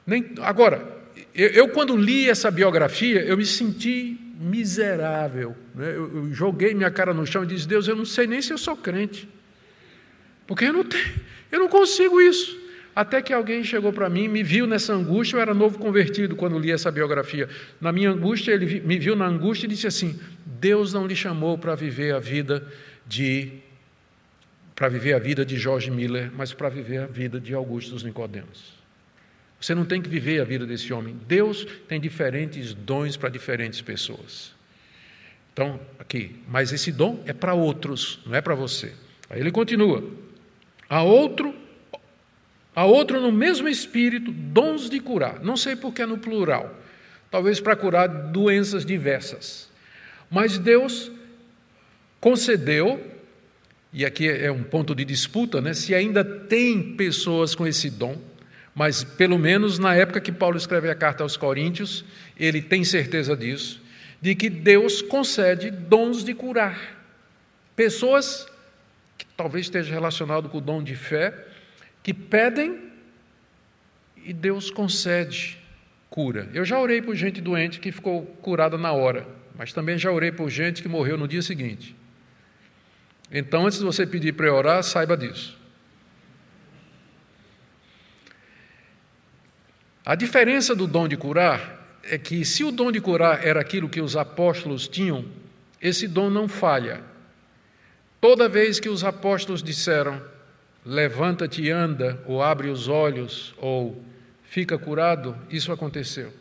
[0.06, 1.02] Nem, agora,
[1.34, 5.56] eu, eu, quando li essa biografia, eu me senti miserável.
[5.76, 5.90] Né?
[5.90, 8.52] Eu, eu joguei minha cara no chão e disse: Deus, eu não sei nem se
[8.52, 9.30] eu sou crente.
[10.48, 11.14] Porque eu não, tenho,
[11.52, 12.62] eu não consigo isso.
[12.96, 16.60] Até que alguém chegou para mim, me viu nessa angústia, eu era novo convertido quando
[16.60, 17.50] li essa biografia.
[17.82, 21.58] Na minha angústia, ele me viu na angústia e disse assim: Deus não lhe chamou
[21.58, 22.68] para viver a vida
[23.08, 23.60] de
[24.76, 28.83] para viver a vida de George Miller, mas para viver a vida de Augustus Nicodemos.
[29.64, 31.16] Você não tem que viver a vida desse homem.
[31.26, 34.52] Deus tem diferentes dons para diferentes pessoas.
[35.54, 38.92] Então, aqui, mas esse dom é para outros, não é para você.
[39.30, 40.04] Aí ele continua.
[40.90, 41.56] Há outro,
[42.76, 45.40] há outro no mesmo espírito, dons de curar.
[45.42, 46.78] Não sei por que é no plural.
[47.32, 49.70] Talvez para curar doenças diversas.
[50.30, 51.10] Mas Deus
[52.20, 53.02] concedeu,
[53.94, 58.18] e aqui é um ponto de disputa, né, se ainda tem pessoas com esse dom,
[58.76, 62.04] mas pelo menos na época que Paulo escreve a carta aos Coríntios,
[62.38, 63.82] ele tem certeza disso,
[64.22, 66.80] de que Deus concede dons de curar.
[67.76, 68.48] Pessoas
[69.36, 71.34] talvez esteja relacionado com o dom de fé,
[72.02, 72.92] que pedem
[74.24, 75.58] e Deus concede
[76.10, 76.50] cura.
[76.54, 80.32] Eu já orei por gente doente que ficou curada na hora, mas também já orei
[80.32, 81.96] por gente que morreu no dia seguinte.
[83.32, 85.58] Então, antes de você pedir para orar, saiba disso.
[90.06, 93.88] A diferença do dom de curar é que, se o dom de curar era aquilo
[93.88, 95.24] que os apóstolos tinham,
[95.82, 97.02] esse dom não falha.
[98.20, 100.22] Toda vez que os apóstolos disseram,
[100.86, 104.04] levanta-te e anda, ou abre os olhos, ou
[104.44, 106.34] fica curado, isso aconteceu.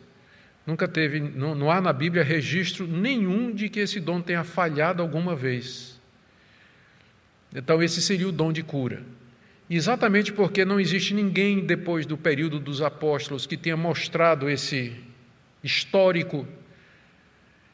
[0.65, 5.01] Nunca teve, não, não há na Bíblia registro nenhum de que esse dom tenha falhado
[5.01, 5.99] alguma vez.
[7.55, 9.03] Então, esse seria o dom de cura.
[9.75, 14.93] Exatamente porque não existe ninguém depois do período dos apóstolos que tenha mostrado esse
[15.63, 16.47] histórico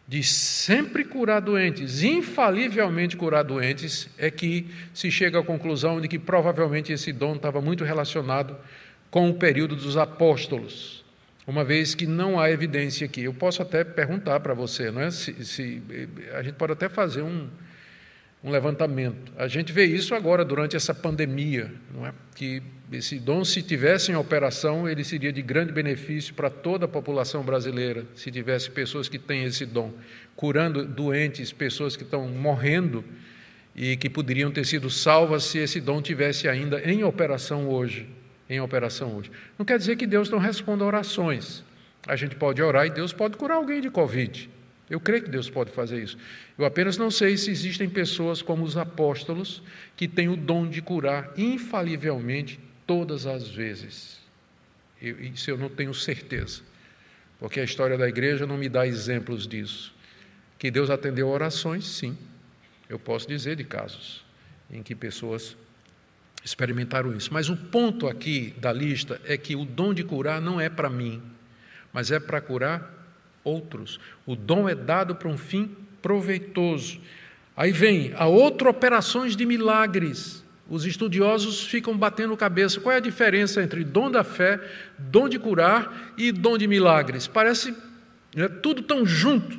[0.08, 6.18] de sempre curar doentes, infalivelmente curar doentes, é que se chega à conclusão de que
[6.18, 8.56] provavelmente esse dom estava muito relacionado
[9.12, 11.04] com o período dos apóstolos,
[11.45, 13.24] uma vez que não há evidência aqui.
[13.24, 15.12] Eu posso até perguntar para você, não é?
[15.12, 15.82] Se, se,
[16.34, 17.50] a gente pode até fazer um,
[18.43, 19.33] um levantamento.
[19.37, 22.13] A gente vê isso agora durante essa pandemia, não é?
[22.35, 22.61] Que
[22.91, 27.43] esse dom, se tivesse em operação, ele seria de grande benefício para toda a população
[27.43, 29.93] brasileira, se tivesse pessoas que têm esse dom,
[30.35, 33.03] curando doentes, pessoas que estão morrendo
[33.75, 38.09] e que poderiam ter sido salvas se esse dom tivesse ainda em operação hoje,
[38.49, 39.29] em operação hoje.
[39.57, 41.63] Não quer dizer que Deus não responda orações.
[42.07, 44.49] A gente pode orar e Deus pode curar alguém de covid.
[44.89, 46.17] Eu creio que Deus pode fazer isso.
[46.57, 49.61] Eu apenas não sei se existem pessoas como os apóstolos
[49.95, 54.19] que têm o dom de curar infalivelmente todas as vezes.
[54.99, 56.61] Eu, isso eu não tenho certeza,
[57.39, 59.93] porque a história da igreja não me dá exemplos disso.
[60.57, 62.17] Que Deus atendeu orações, sim.
[62.89, 64.25] Eu posso dizer de casos
[64.71, 65.55] em que pessoas
[66.43, 67.31] experimentaram isso.
[67.31, 70.89] Mas o ponto aqui da lista é que o dom de curar não é para
[70.89, 71.21] mim,
[71.93, 72.99] mas é para curar
[73.50, 74.00] outros.
[74.26, 77.00] O dom é dado para um fim proveitoso.
[77.56, 80.43] Aí vem a outra operações de milagres.
[80.70, 82.80] Os estudiosos ficam batendo cabeça.
[82.80, 84.62] Qual é a diferença entre dom da fé,
[84.97, 87.28] dom de curar e dom de milagres?
[87.28, 87.76] Parece
[88.36, 89.58] né, tudo tão junto.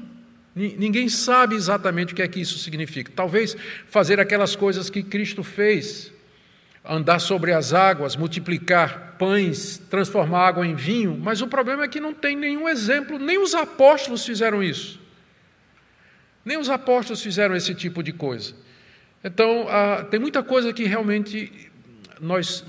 [0.55, 3.13] Ninguém sabe exatamente o que é que isso significa.
[3.15, 6.13] Talvez fazer aquelas coisas que Cristo fez,
[6.85, 12.01] andar sobre as águas, multiplicar pães, transformar água em vinho, mas o problema é que
[12.01, 14.99] não tem nenhum exemplo, nem os apóstolos fizeram isso.
[16.45, 18.55] Nem os apóstolos fizeram esse tipo de coisa.
[19.23, 21.71] Então, ah, tem muita coisa que realmente
[22.19, 22.65] nós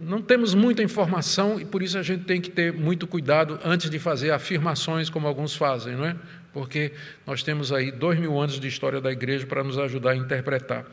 [0.00, 3.90] não temos muita informação e por isso a gente tem que ter muito cuidado antes
[3.90, 6.16] de fazer afirmações como alguns fazem, não é?
[6.52, 6.92] Porque
[7.26, 10.84] nós temos aí dois mil anos de história da igreja para nos ajudar a interpretar.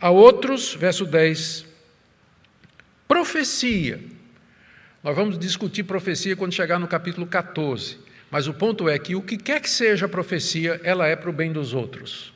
[0.00, 1.66] A outros, verso 10,
[3.06, 4.00] profecia.
[5.04, 7.98] Nós vamos discutir profecia quando chegar no capítulo 14.
[8.30, 11.32] Mas o ponto é que o que quer que seja profecia, ela é para o
[11.32, 12.32] bem dos outros.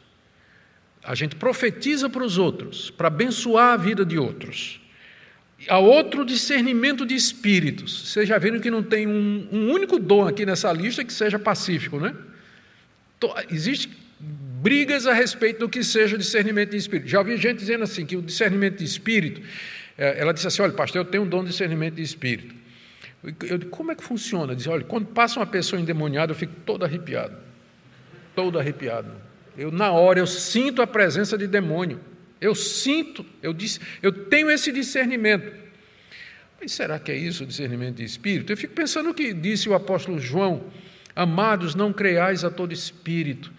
[1.03, 4.81] A gente profetiza para os outros, para abençoar a vida de outros.
[5.69, 8.11] Há outro discernimento de espíritos.
[8.11, 11.39] Vocês já viram que não tem um, um único dom aqui nessa lista que seja
[11.39, 12.15] pacífico, né?
[13.51, 13.89] Existe
[14.65, 17.07] brigas a respeito do que seja discernimento de espírito.
[17.07, 19.43] Já ouvi gente dizendo assim, que o discernimento de espírito,
[19.99, 22.55] eh, ela disse assim, olha, pastor, eu tenho um dom de discernimento de espírito.
[23.47, 24.57] Eu digo, como é que funciona?
[24.57, 27.37] Diz, olha, quando passa uma pessoa endemoniada, eu fico todo arrepiado.
[28.35, 29.12] Todo arrepiado.
[29.55, 32.01] Eu, na hora, eu sinto a presença de demônio.
[32.41, 35.53] Eu sinto, eu, disse, eu tenho esse discernimento.
[36.59, 38.51] Mas será que é isso o discernimento de espírito?
[38.51, 40.65] Eu fico pensando o que disse o apóstolo João:
[41.15, 43.53] Amados, não creiais a todo espírito,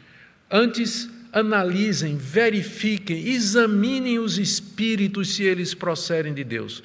[0.55, 6.81] antes analisem, verifiquem, examinem os espíritos se eles procedem de Deus.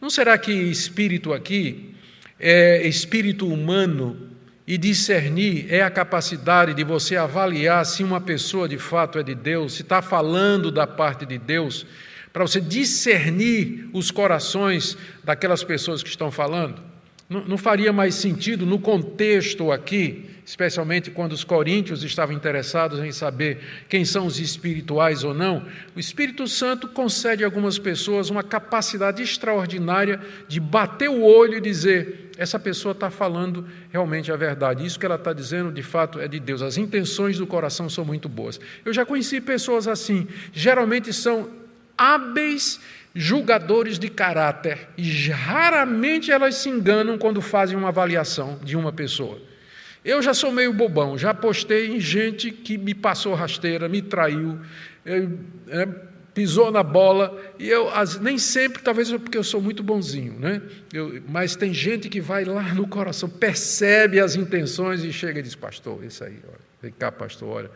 [0.00, 1.94] Não será que espírito aqui
[2.38, 4.16] é espírito humano
[4.66, 9.34] e discernir é a capacidade de você avaliar se uma pessoa de fato é de
[9.34, 11.84] Deus, se está falando da parte de Deus,
[12.32, 16.80] para você discernir os corações daquelas pessoas que estão falando?
[17.28, 23.12] Não, não faria mais sentido no contexto aqui, especialmente quando os coríntios estavam interessados em
[23.12, 28.42] saber quem são os espirituais ou não, o Espírito Santo concede a algumas pessoas uma
[28.42, 34.86] capacidade extraordinária de bater o olho e dizer: essa pessoa está falando realmente a verdade,
[34.86, 38.04] isso que ela está dizendo de fato é de Deus, as intenções do coração são
[38.04, 38.58] muito boas.
[38.84, 41.50] Eu já conheci pessoas assim, geralmente são
[41.96, 42.80] hábeis
[43.14, 49.49] julgadores de caráter e raramente elas se enganam quando fazem uma avaliação de uma pessoa.
[50.04, 54.58] Eu já sou meio bobão, já postei em gente que me passou rasteira, me traiu,
[55.04, 55.86] é,
[56.32, 60.62] pisou na bola, e eu as, nem sempre, talvez porque eu sou muito bonzinho, né?
[60.92, 65.42] Eu, mas tem gente que vai lá no coração, percebe as intenções e chega e
[65.42, 67.70] diz, pastor, isso aí, olha, vem cá, pastor, olha,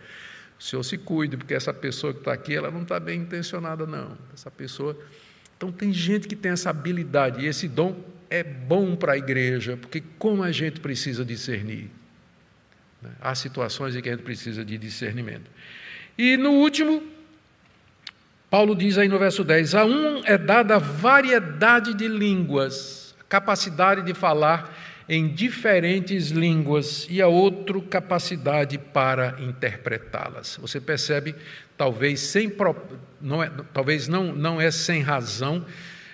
[0.59, 3.87] o senhor se cuide, porque essa pessoa que está aqui, ela não está bem intencionada,
[3.87, 4.16] não.
[4.33, 4.99] Essa pessoa
[5.57, 7.97] então, tem gente que tem essa habilidade, e esse dom
[8.29, 11.91] é bom para a igreja, porque como a gente precisa discernir.
[13.05, 13.11] Né?
[13.20, 15.50] Há situações em que a gente precisa de discernimento.
[16.16, 17.02] E no último,
[18.50, 24.14] Paulo diz aí no verso 10: A um é dada variedade de línguas, capacidade de
[24.14, 24.74] falar
[25.09, 30.57] em diferentes línguas, e a outro capacidade para interpretá-las.
[30.61, 31.34] Você percebe
[31.76, 32.50] talvez sem
[33.20, 35.66] não é, talvez não, não é sem razão,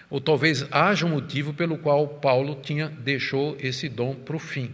[0.09, 4.73] ou talvez haja um motivo pelo qual Paulo tinha deixou esse dom para o fim.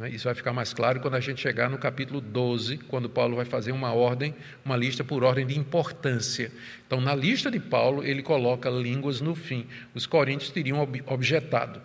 [0.00, 0.08] Né?
[0.08, 3.44] Isso vai ficar mais claro quando a gente chegar no capítulo 12, quando Paulo vai
[3.44, 4.34] fazer uma ordem,
[4.64, 6.50] uma lista por ordem de importância.
[6.86, 9.66] Então, na lista de Paulo, ele coloca línguas no fim.
[9.94, 11.82] Os coríntios teriam objetado.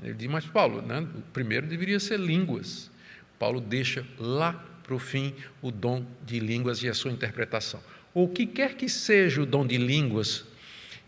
[0.00, 2.88] Ele diz, mas Paulo, né, o primeiro deveria ser línguas.
[3.36, 4.52] Paulo deixa lá
[4.84, 7.80] para o fim o dom de línguas e a sua interpretação.
[8.14, 10.44] O que quer que seja o dom de línguas,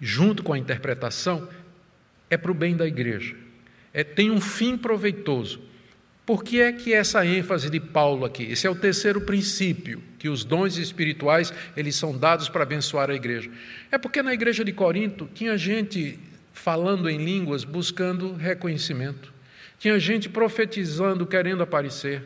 [0.00, 1.48] junto com a interpretação,
[2.28, 3.36] é para o bem da igreja.
[3.94, 5.67] É, tem um fim proveitoso.
[6.28, 8.42] Por que é que essa ênfase de Paulo aqui?
[8.42, 13.14] Esse é o terceiro princípio, que os dons espirituais, eles são dados para abençoar a
[13.14, 13.50] igreja.
[13.90, 16.18] É porque na igreja de Corinto tinha gente
[16.52, 19.32] falando em línguas buscando reconhecimento.
[19.78, 22.22] Tinha gente profetizando, querendo aparecer.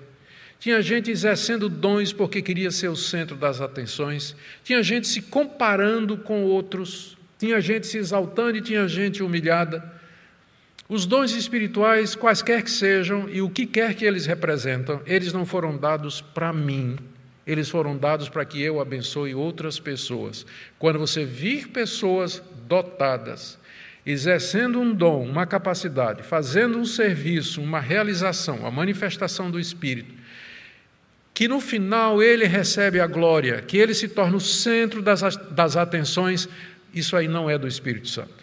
[0.58, 4.34] Tinha gente exercendo dons porque queria ser o centro das atenções.
[4.64, 7.16] Tinha gente se comparando com outros.
[7.38, 10.01] Tinha gente se exaltando e tinha gente humilhada.
[10.92, 15.46] Os dons espirituais, quaisquer que sejam e o que quer que eles representam, eles não
[15.46, 16.98] foram dados para mim,
[17.46, 20.44] eles foram dados para que eu abençoe outras pessoas.
[20.78, 23.58] Quando você vir pessoas dotadas,
[24.04, 30.12] exercendo um dom, uma capacidade, fazendo um serviço, uma realização, a manifestação do Espírito,
[31.32, 35.22] que no final ele recebe a glória, que ele se torna o centro das,
[35.52, 36.46] das atenções,
[36.92, 38.41] isso aí não é do Espírito Santo.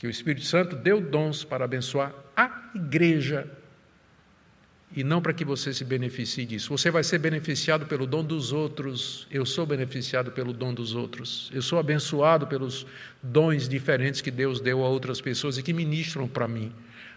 [0.00, 3.46] Que o Espírito Santo deu dons para abençoar a igreja
[4.96, 6.70] e não para que você se beneficie disso.
[6.70, 9.26] Você vai ser beneficiado pelo dom dos outros.
[9.30, 11.50] Eu sou beneficiado pelo dom dos outros.
[11.54, 12.86] Eu sou abençoado pelos
[13.22, 16.72] dons diferentes que Deus deu a outras pessoas e que ministram para mim.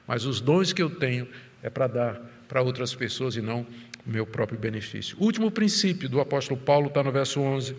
[0.06, 1.26] Mas os dons que eu tenho
[1.64, 3.66] é para dar para outras pessoas e não
[4.06, 5.16] o meu próprio benefício.
[5.18, 7.78] O último princípio do apóstolo Paulo está no verso 11.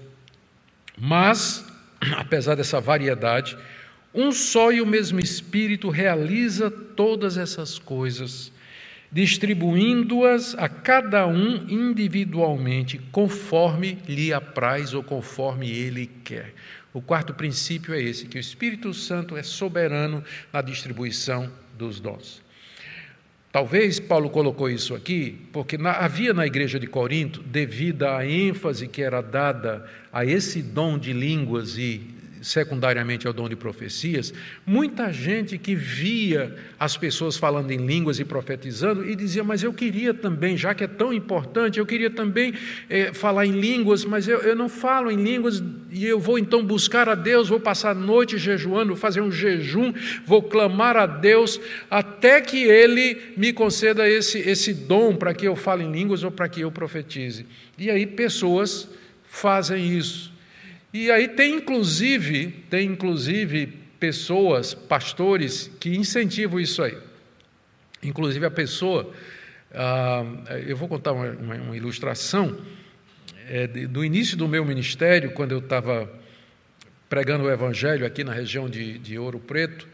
[0.99, 1.63] Mas,
[2.17, 3.55] apesar dessa variedade,
[4.15, 8.53] um só e o mesmo Espírito realiza todas essas coisas,
[9.11, 16.55] distribuindo-as a cada um individualmente, conforme lhe apraz ou conforme ele quer.
[16.93, 22.41] O quarto princípio é esse: que o Espírito Santo é soberano na distribuição dos dons.
[23.51, 28.89] Talvez Paulo colocou isso aqui porque na, havia na igreja de Corinto, devido à ênfase
[28.89, 32.14] que era dada a esse dom de línguas e
[32.45, 34.33] secundariamente ao dom de profecias,
[34.67, 39.73] muita gente que via as pessoas falando em línguas e profetizando e dizia, mas eu
[39.73, 42.53] queria também, já que é tão importante, eu queria também
[42.91, 46.63] é, falar em línguas, mas eu, eu não falo em línguas e eu vou então
[46.63, 49.93] buscar a Deus, vou passar a noite jejuando, fazer um jejum,
[50.27, 51.59] vou clamar a Deus
[51.91, 56.31] até que Ele me conceda esse, esse dom para que eu fale em línguas ou
[56.31, 57.47] para que eu profetize.
[57.79, 58.87] E aí pessoas
[59.25, 60.34] fazem isso.
[60.95, 63.67] E aí tem inclusive, tem inclusive
[63.99, 66.97] pessoas, pastores, que incentivam isso aí.
[68.01, 69.13] Inclusive a pessoa,
[69.73, 70.25] ah,
[70.65, 72.57] eu vou contar uma, uma, uma ilustração
[73.49, 76.09] é, do início do meu ministério, quando eu estava
[77.09, 79.89] pregando o Evangelho aqui na região de, de Ouro Preto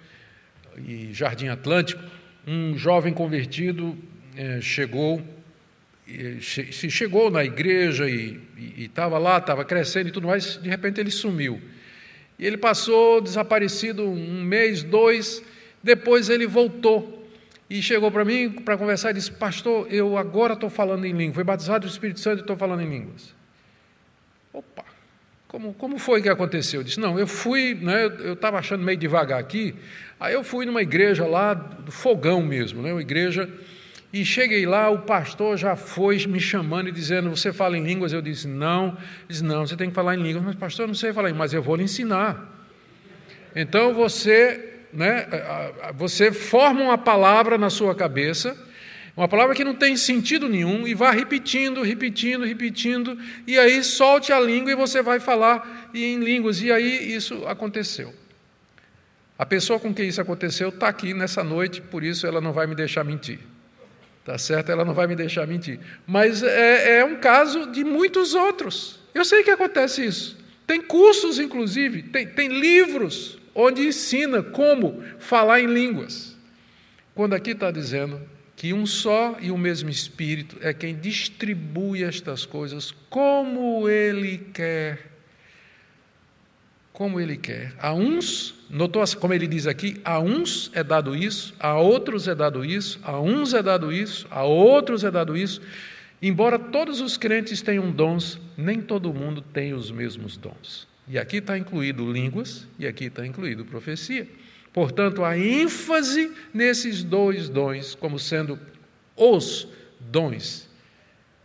[0.77, 2.03] e Jardim Atlântico,
[2.47, 3.97] um jovem convertido
[4.37, 5.23] é, chegou
[6.41, 8.41] se chegou na igreja e
[8.79, 11.61] estava lá, estava crescendo e tudo mais, de repente ele sumiu.
[12.39, 15.43] E ele passou desaparecido um mês, dois,
[15.83, 17.29] depois ele voltou
[17.69, 21.35] e chegou para mim para conversar e disse: Pastor, eu agora estou falando em língua,
[21.35, 23.35] fui batizado do Espírito Santo e estou falando em línguas.
[24.53, 24.85] Opa,
[25.47, 26.81] como, como foi que aconteceu?
[26.81, 29.75] Eu disse: Não, eu fui, né, eu estava achando meio devagar aqui,
[30.19, 33.49] aí eu fui numa igreja lá, do fogão mesmo, né, uma igreja
[34.13, 38.13] e cheguei lá, o pastor já foi me chamando e dizendo: Você fala em línguas?
[38.13, 38.89] Eu disse: Não.
[38.89, 38.99] Ele
[39.29, 40.45] disse: Não, você tem que falar em línguas.
[40.45, 42.59] Mas, pastor, eu não sei falar, mas eu vou lhe ensinar.
[43.55, 45.27] Então você, né,
[45.95, 48.57] você forma uma palavra na sua cabeça,
[49.17, 54.33] uma palavra que não tem sentido nenhum, e vá repetindo, repetindo, repetindo, e aí solte
[54.33, 56.61] a língua e você vai falar em línguas.
[56.61, 58.13] E aí isso aconteceu.
[59.39, 62.67] A pessoa com quem isso aconteceu está aqui nessa noite, por isso ela não vai
[62.67, 63.39] me deixar mentir.
[64.25, 64.71] Tá certo?
[64.71, 65.81] Ela não vai me deixar mentir.
[66.07, 69.01] Mas é, é um caso de muitos outros.
[69.15, 70.39] Eu sei que acontece isso.
[70.67, 76.37] Tem cursos, inclusive, tem, tem livros onde ensina como falar em línguas.
[77.15, 78.21] Quando aqui está dizendo
[78.55, 85.10] que um só e o mesmo Espírito é quem distribui estas coisas como Ele quer
[87.01, 87.73] como ele quer.
[87.79, 92.35] A uns, notou como ele diz aqui, a uns é dado isso, a outros é
[92.35, 95.63] dado isso, a uns é dado isso, a outros é dado isso.
[96.21, 100.87] Embora todos os crentes tenham dons, nem todo mundo tem os mesmos dons.
[101.09, 104.29] E aqui está incluído línguas e aqui está incluído profecia.
[104.71, 108.59] Portanto, a ênfase nesses dois dons como sendo
[109.17, 109.67] os
[109.99, 110.69] dons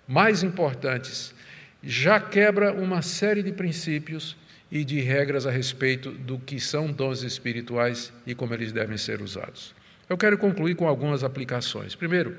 [0.06, 1.34] mais importantes
[1.82, 4.36] já quebra uma série de princípios
[4.72, 9.22] e de regras a respeito do que são dons espirituais e como eles devem ser
[9.22, 9.74] usados.
[10.10, 11.96] Eu quero concluir com algumas aplicações.
[11.96, 12.36] Primeiro,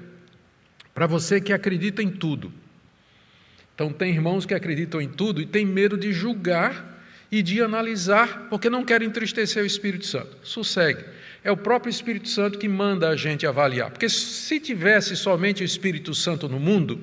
[0.94, 2.52] para você que acredita em tudo.
[3.74, 6.96] Então, tem irmãos que acreditam em tudo e têm medo de julgar
[7.30, 10.36] e de analisar, porque não querem entristecer o Espírito Santo.
[10.42, 11.04] Sossegue.
[11.44, 13.90] É o próprio Espírito Santo que manda a gente avaliar.
[13.90, 17.00] Porque se tivesse somente o Espírito Santo no mundo,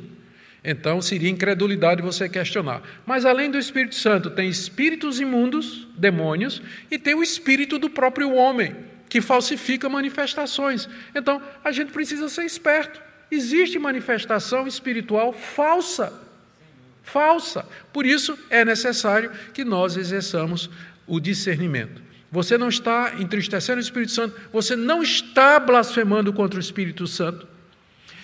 [0.64, 2.82] então seria incredulidade você questionar.
[3.06, 8.34] Mas além do Espírito Santo, tem espíritos imundos, demônios, e tem o espírito do próprio
[8.34, 8.76] homem,
[9.10, 10.88] que falsifica manifestações.
[11.14, 13.02] Então a gente precisa ser esperto.
[13.30, 16.14] Existe manifestação espiritual falsa.
[17.04, 17.66] Falsa.
[17.92, 20.70] Por isso é necessário que nós exerçamos
[21.06, 22.02] o discernimento.
[22.32, 27.46] Você não está entristecendo o Espírito Santo, você não está blasfemando contra o Espírito Santo.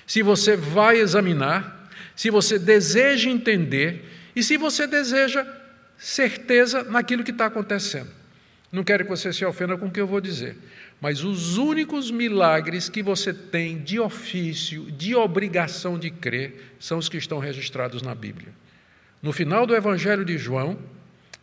[0.08, 1.79] Se você vai examinar,
[2.20, 4.04] se você deseja entender
[4.36, 5.48] e se você deseja
[5.98, 8.10] certeza naquilo que está acontecendo.
[8.70, 10.58] Não quero que você se ofenda com o que eu vou dizer,
[11.00, 17.08] mas os únicos milagres que você tem de ofício, de obrigação de crer, são os
[17.08, 18.50] que estão registrados na Bíblia.
[19.22, 20.78] No final do Evangelho de João,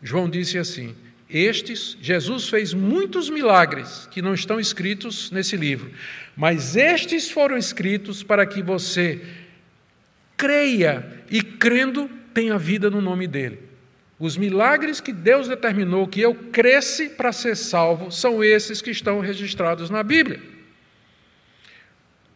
[0.02, 0.94] João disse assim:
[1.26, 5.90] Estes, Jesus fez muitos milagres que não estão escritos nesse livro,
[6.36, 9.45] mas estes foram escritos para que você
[10.36, 13.66] creia e crendo tenha vida no nome dele.
[14.18, 19.20] Os milagres que Deus determinou que eu cresce para ser salvo são esses que estão
[19.20, 20.40] registrados na Bíblia.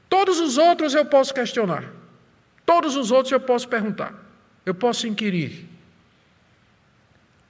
[0.08, 1.90] Todos os outros eu posso questionar.
[2.66, 4.14] Todos os outros eu posso perguntar.
[4.66, 5.66] Eu posso inquirir.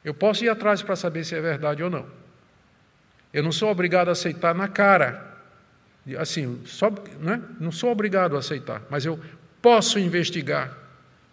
[0.04, 2.06] Eu posso ir atrás para saber se é verdade ou não.
[3.32, 5.38] Eu não sou obrigado a aceitar na cara.
[6.18, 6.90] Assim, só,
[7.20, 7.42] né?
[7.58, 9.18] não sou obrigado a aceitar, mas eu
[9.60, 10.76] posso investigar.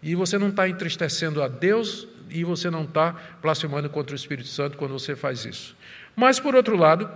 [0.02, 4.48] E você não está entristecendo a Deus e você não está blasfemando contra o Espírito
[4.48, 5.76] Santo quando você faz isso.
[6.16, 7.10] Mas, por outro lado,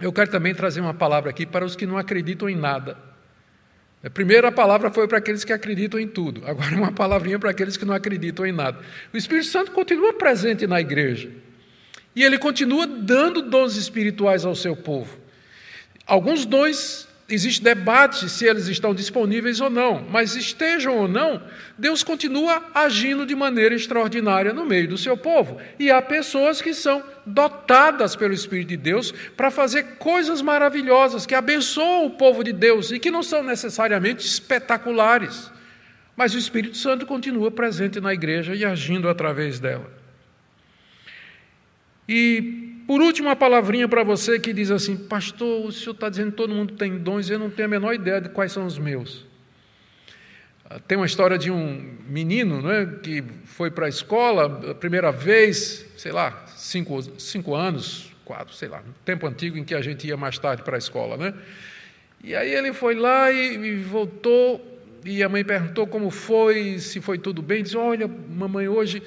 [0.00, 2.96] eu quero também trazer uma palavra aqui para os que não acreditam em nada.
[4.04, 7.76] A primeira palavra foi para aqueles que acreditam em tudo, agora uma palavrinha para aqueles
[7.76, 8.80] que não acreditam em nada.
[9.12, 11.30] O Espírito Santo continua presente na igreja.
[12.14, 15.18] E ele continua dando dons espirituais ao seu povo.
[16.04, 21.42] Alguns dons, existe debate se eles estão disponíveis ou não, mas estejam ou não,
[21.78, 25.58] Deus continua agindo de maneira extraordinária no meio do seu povo.
[25.78, 31.34] E há pessoas que são dotadas pelo Espírito de Deus para fazer coisas maravilhosas, que
[31.34, 35.50] abençoam o povo de Deus e que não são necessariamente espetaculares.
[36.16, 39.90] Mas o Espírito Santo continua presente na igreja e agindo através dela.
[42.08, 46.30] E, por último, uma palavrinha para você que diz assim: Pastor, o senhor está dizendo
[46.30, 48.78] que todo mundo tem dons eu não tenho a menor ideia de quais são os
[48.78, 49.26] meus.
[50.68, 55.12] Ah, tem uma história de um menino né, que foi para a escola a primeira
[55.12, 59.82] vez, sei lá, cinco, cinco anos, quatro, sei lá, um tempo antigo em que a
[59.82, 61.16] gente ia mais tarde para a escola.
[61.16, 61.34] Né?
[62.24, 64.72] E aí ele foi lá e, e voltou
[65.04, 67.62] e a mãe perguntou como foi, se foi tudo bem.
[67.62, 69.02] Diz: Olha, mamãe, hoje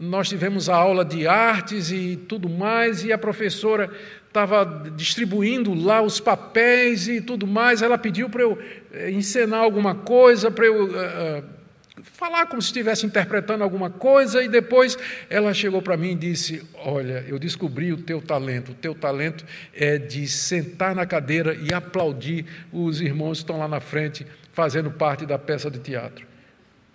[0.00, 3.90] nós tivemos a aula de artes e tudo mais, e a professora
[4.26, 7.82] estava distribuindo lá os papéis e tudo mais.
[7.82, 8.58] Ela pediu para eu
[8.92, 10.84] eh, encenar alguma coisa, para eu.
[10.84, 11.58] Uh,
[12.02, 14.96] falar como se estivesse interpretando alguma coisa, e depois
[15.28, 18.72] ela chegou para mim e disse: Olha, eu descobri o teu talento.
[18.72, 19.44] O teu talento
[19.74, 24.90] é de sentar na cadeira e aplaudir os irmãos que estão lá na frente fazendo
[24.90, 26.26] parte da peça de teatro.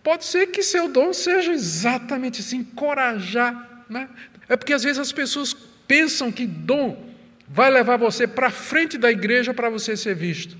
[0.03, 3.85] Pode ser que seu dom seja exatamente assim, encorajar.
[3.89, 4.09] Né?
[4.49, 5.53] É porque às vezes as pessoas
[5.87, 7.11] pensam que dom
[7.47, 10.57] vai levar você para frente da igreja para você ser visto.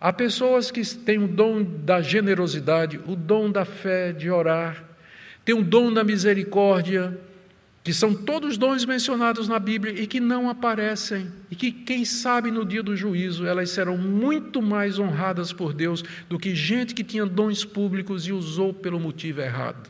[0.00, 4.84] Há pessoas que têm o dom da generosidade, o dom da fé, de orar,
[5.44, 7.18] têm o dom da misericórdia,
[7.86, 12.50] que são todos dons mencionados na Bíblia e que não aparecem, e que, quem sabe,
[12.50, 17.04] no dia do juízo, elas serão muito mais honradas por Deus do que gente que
[17.04, 19.88] tinha dons públicos e usou pelo motivo errado.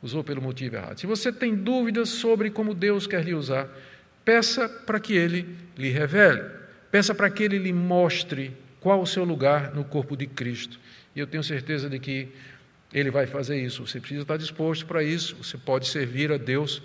[0.00, 1.00] Usou pelo motivo errado.
[1.00, 3.68] Se você tem dúvidas sobre como Deus quer lhe usar,
[4.24, 6.44] peça para que Ele lhe revele,
[6.88, 10.78] peça para que Ele lhe mostre qual o seu lugar no corpo de Cristo.
[11.16, 12.28] E eu tenho certeza de que
[12.92, 13.86] ele vai fazer isso.
[13.86, 15.36] Você precisa estar disposto para isso.
[15.36, 16.82] Você pode servir a Deus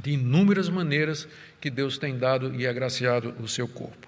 [0.00, 1.28] de inúmeras maneiras
[1.60, 4.07] que Deus tem dado e agraciado o seu corpo.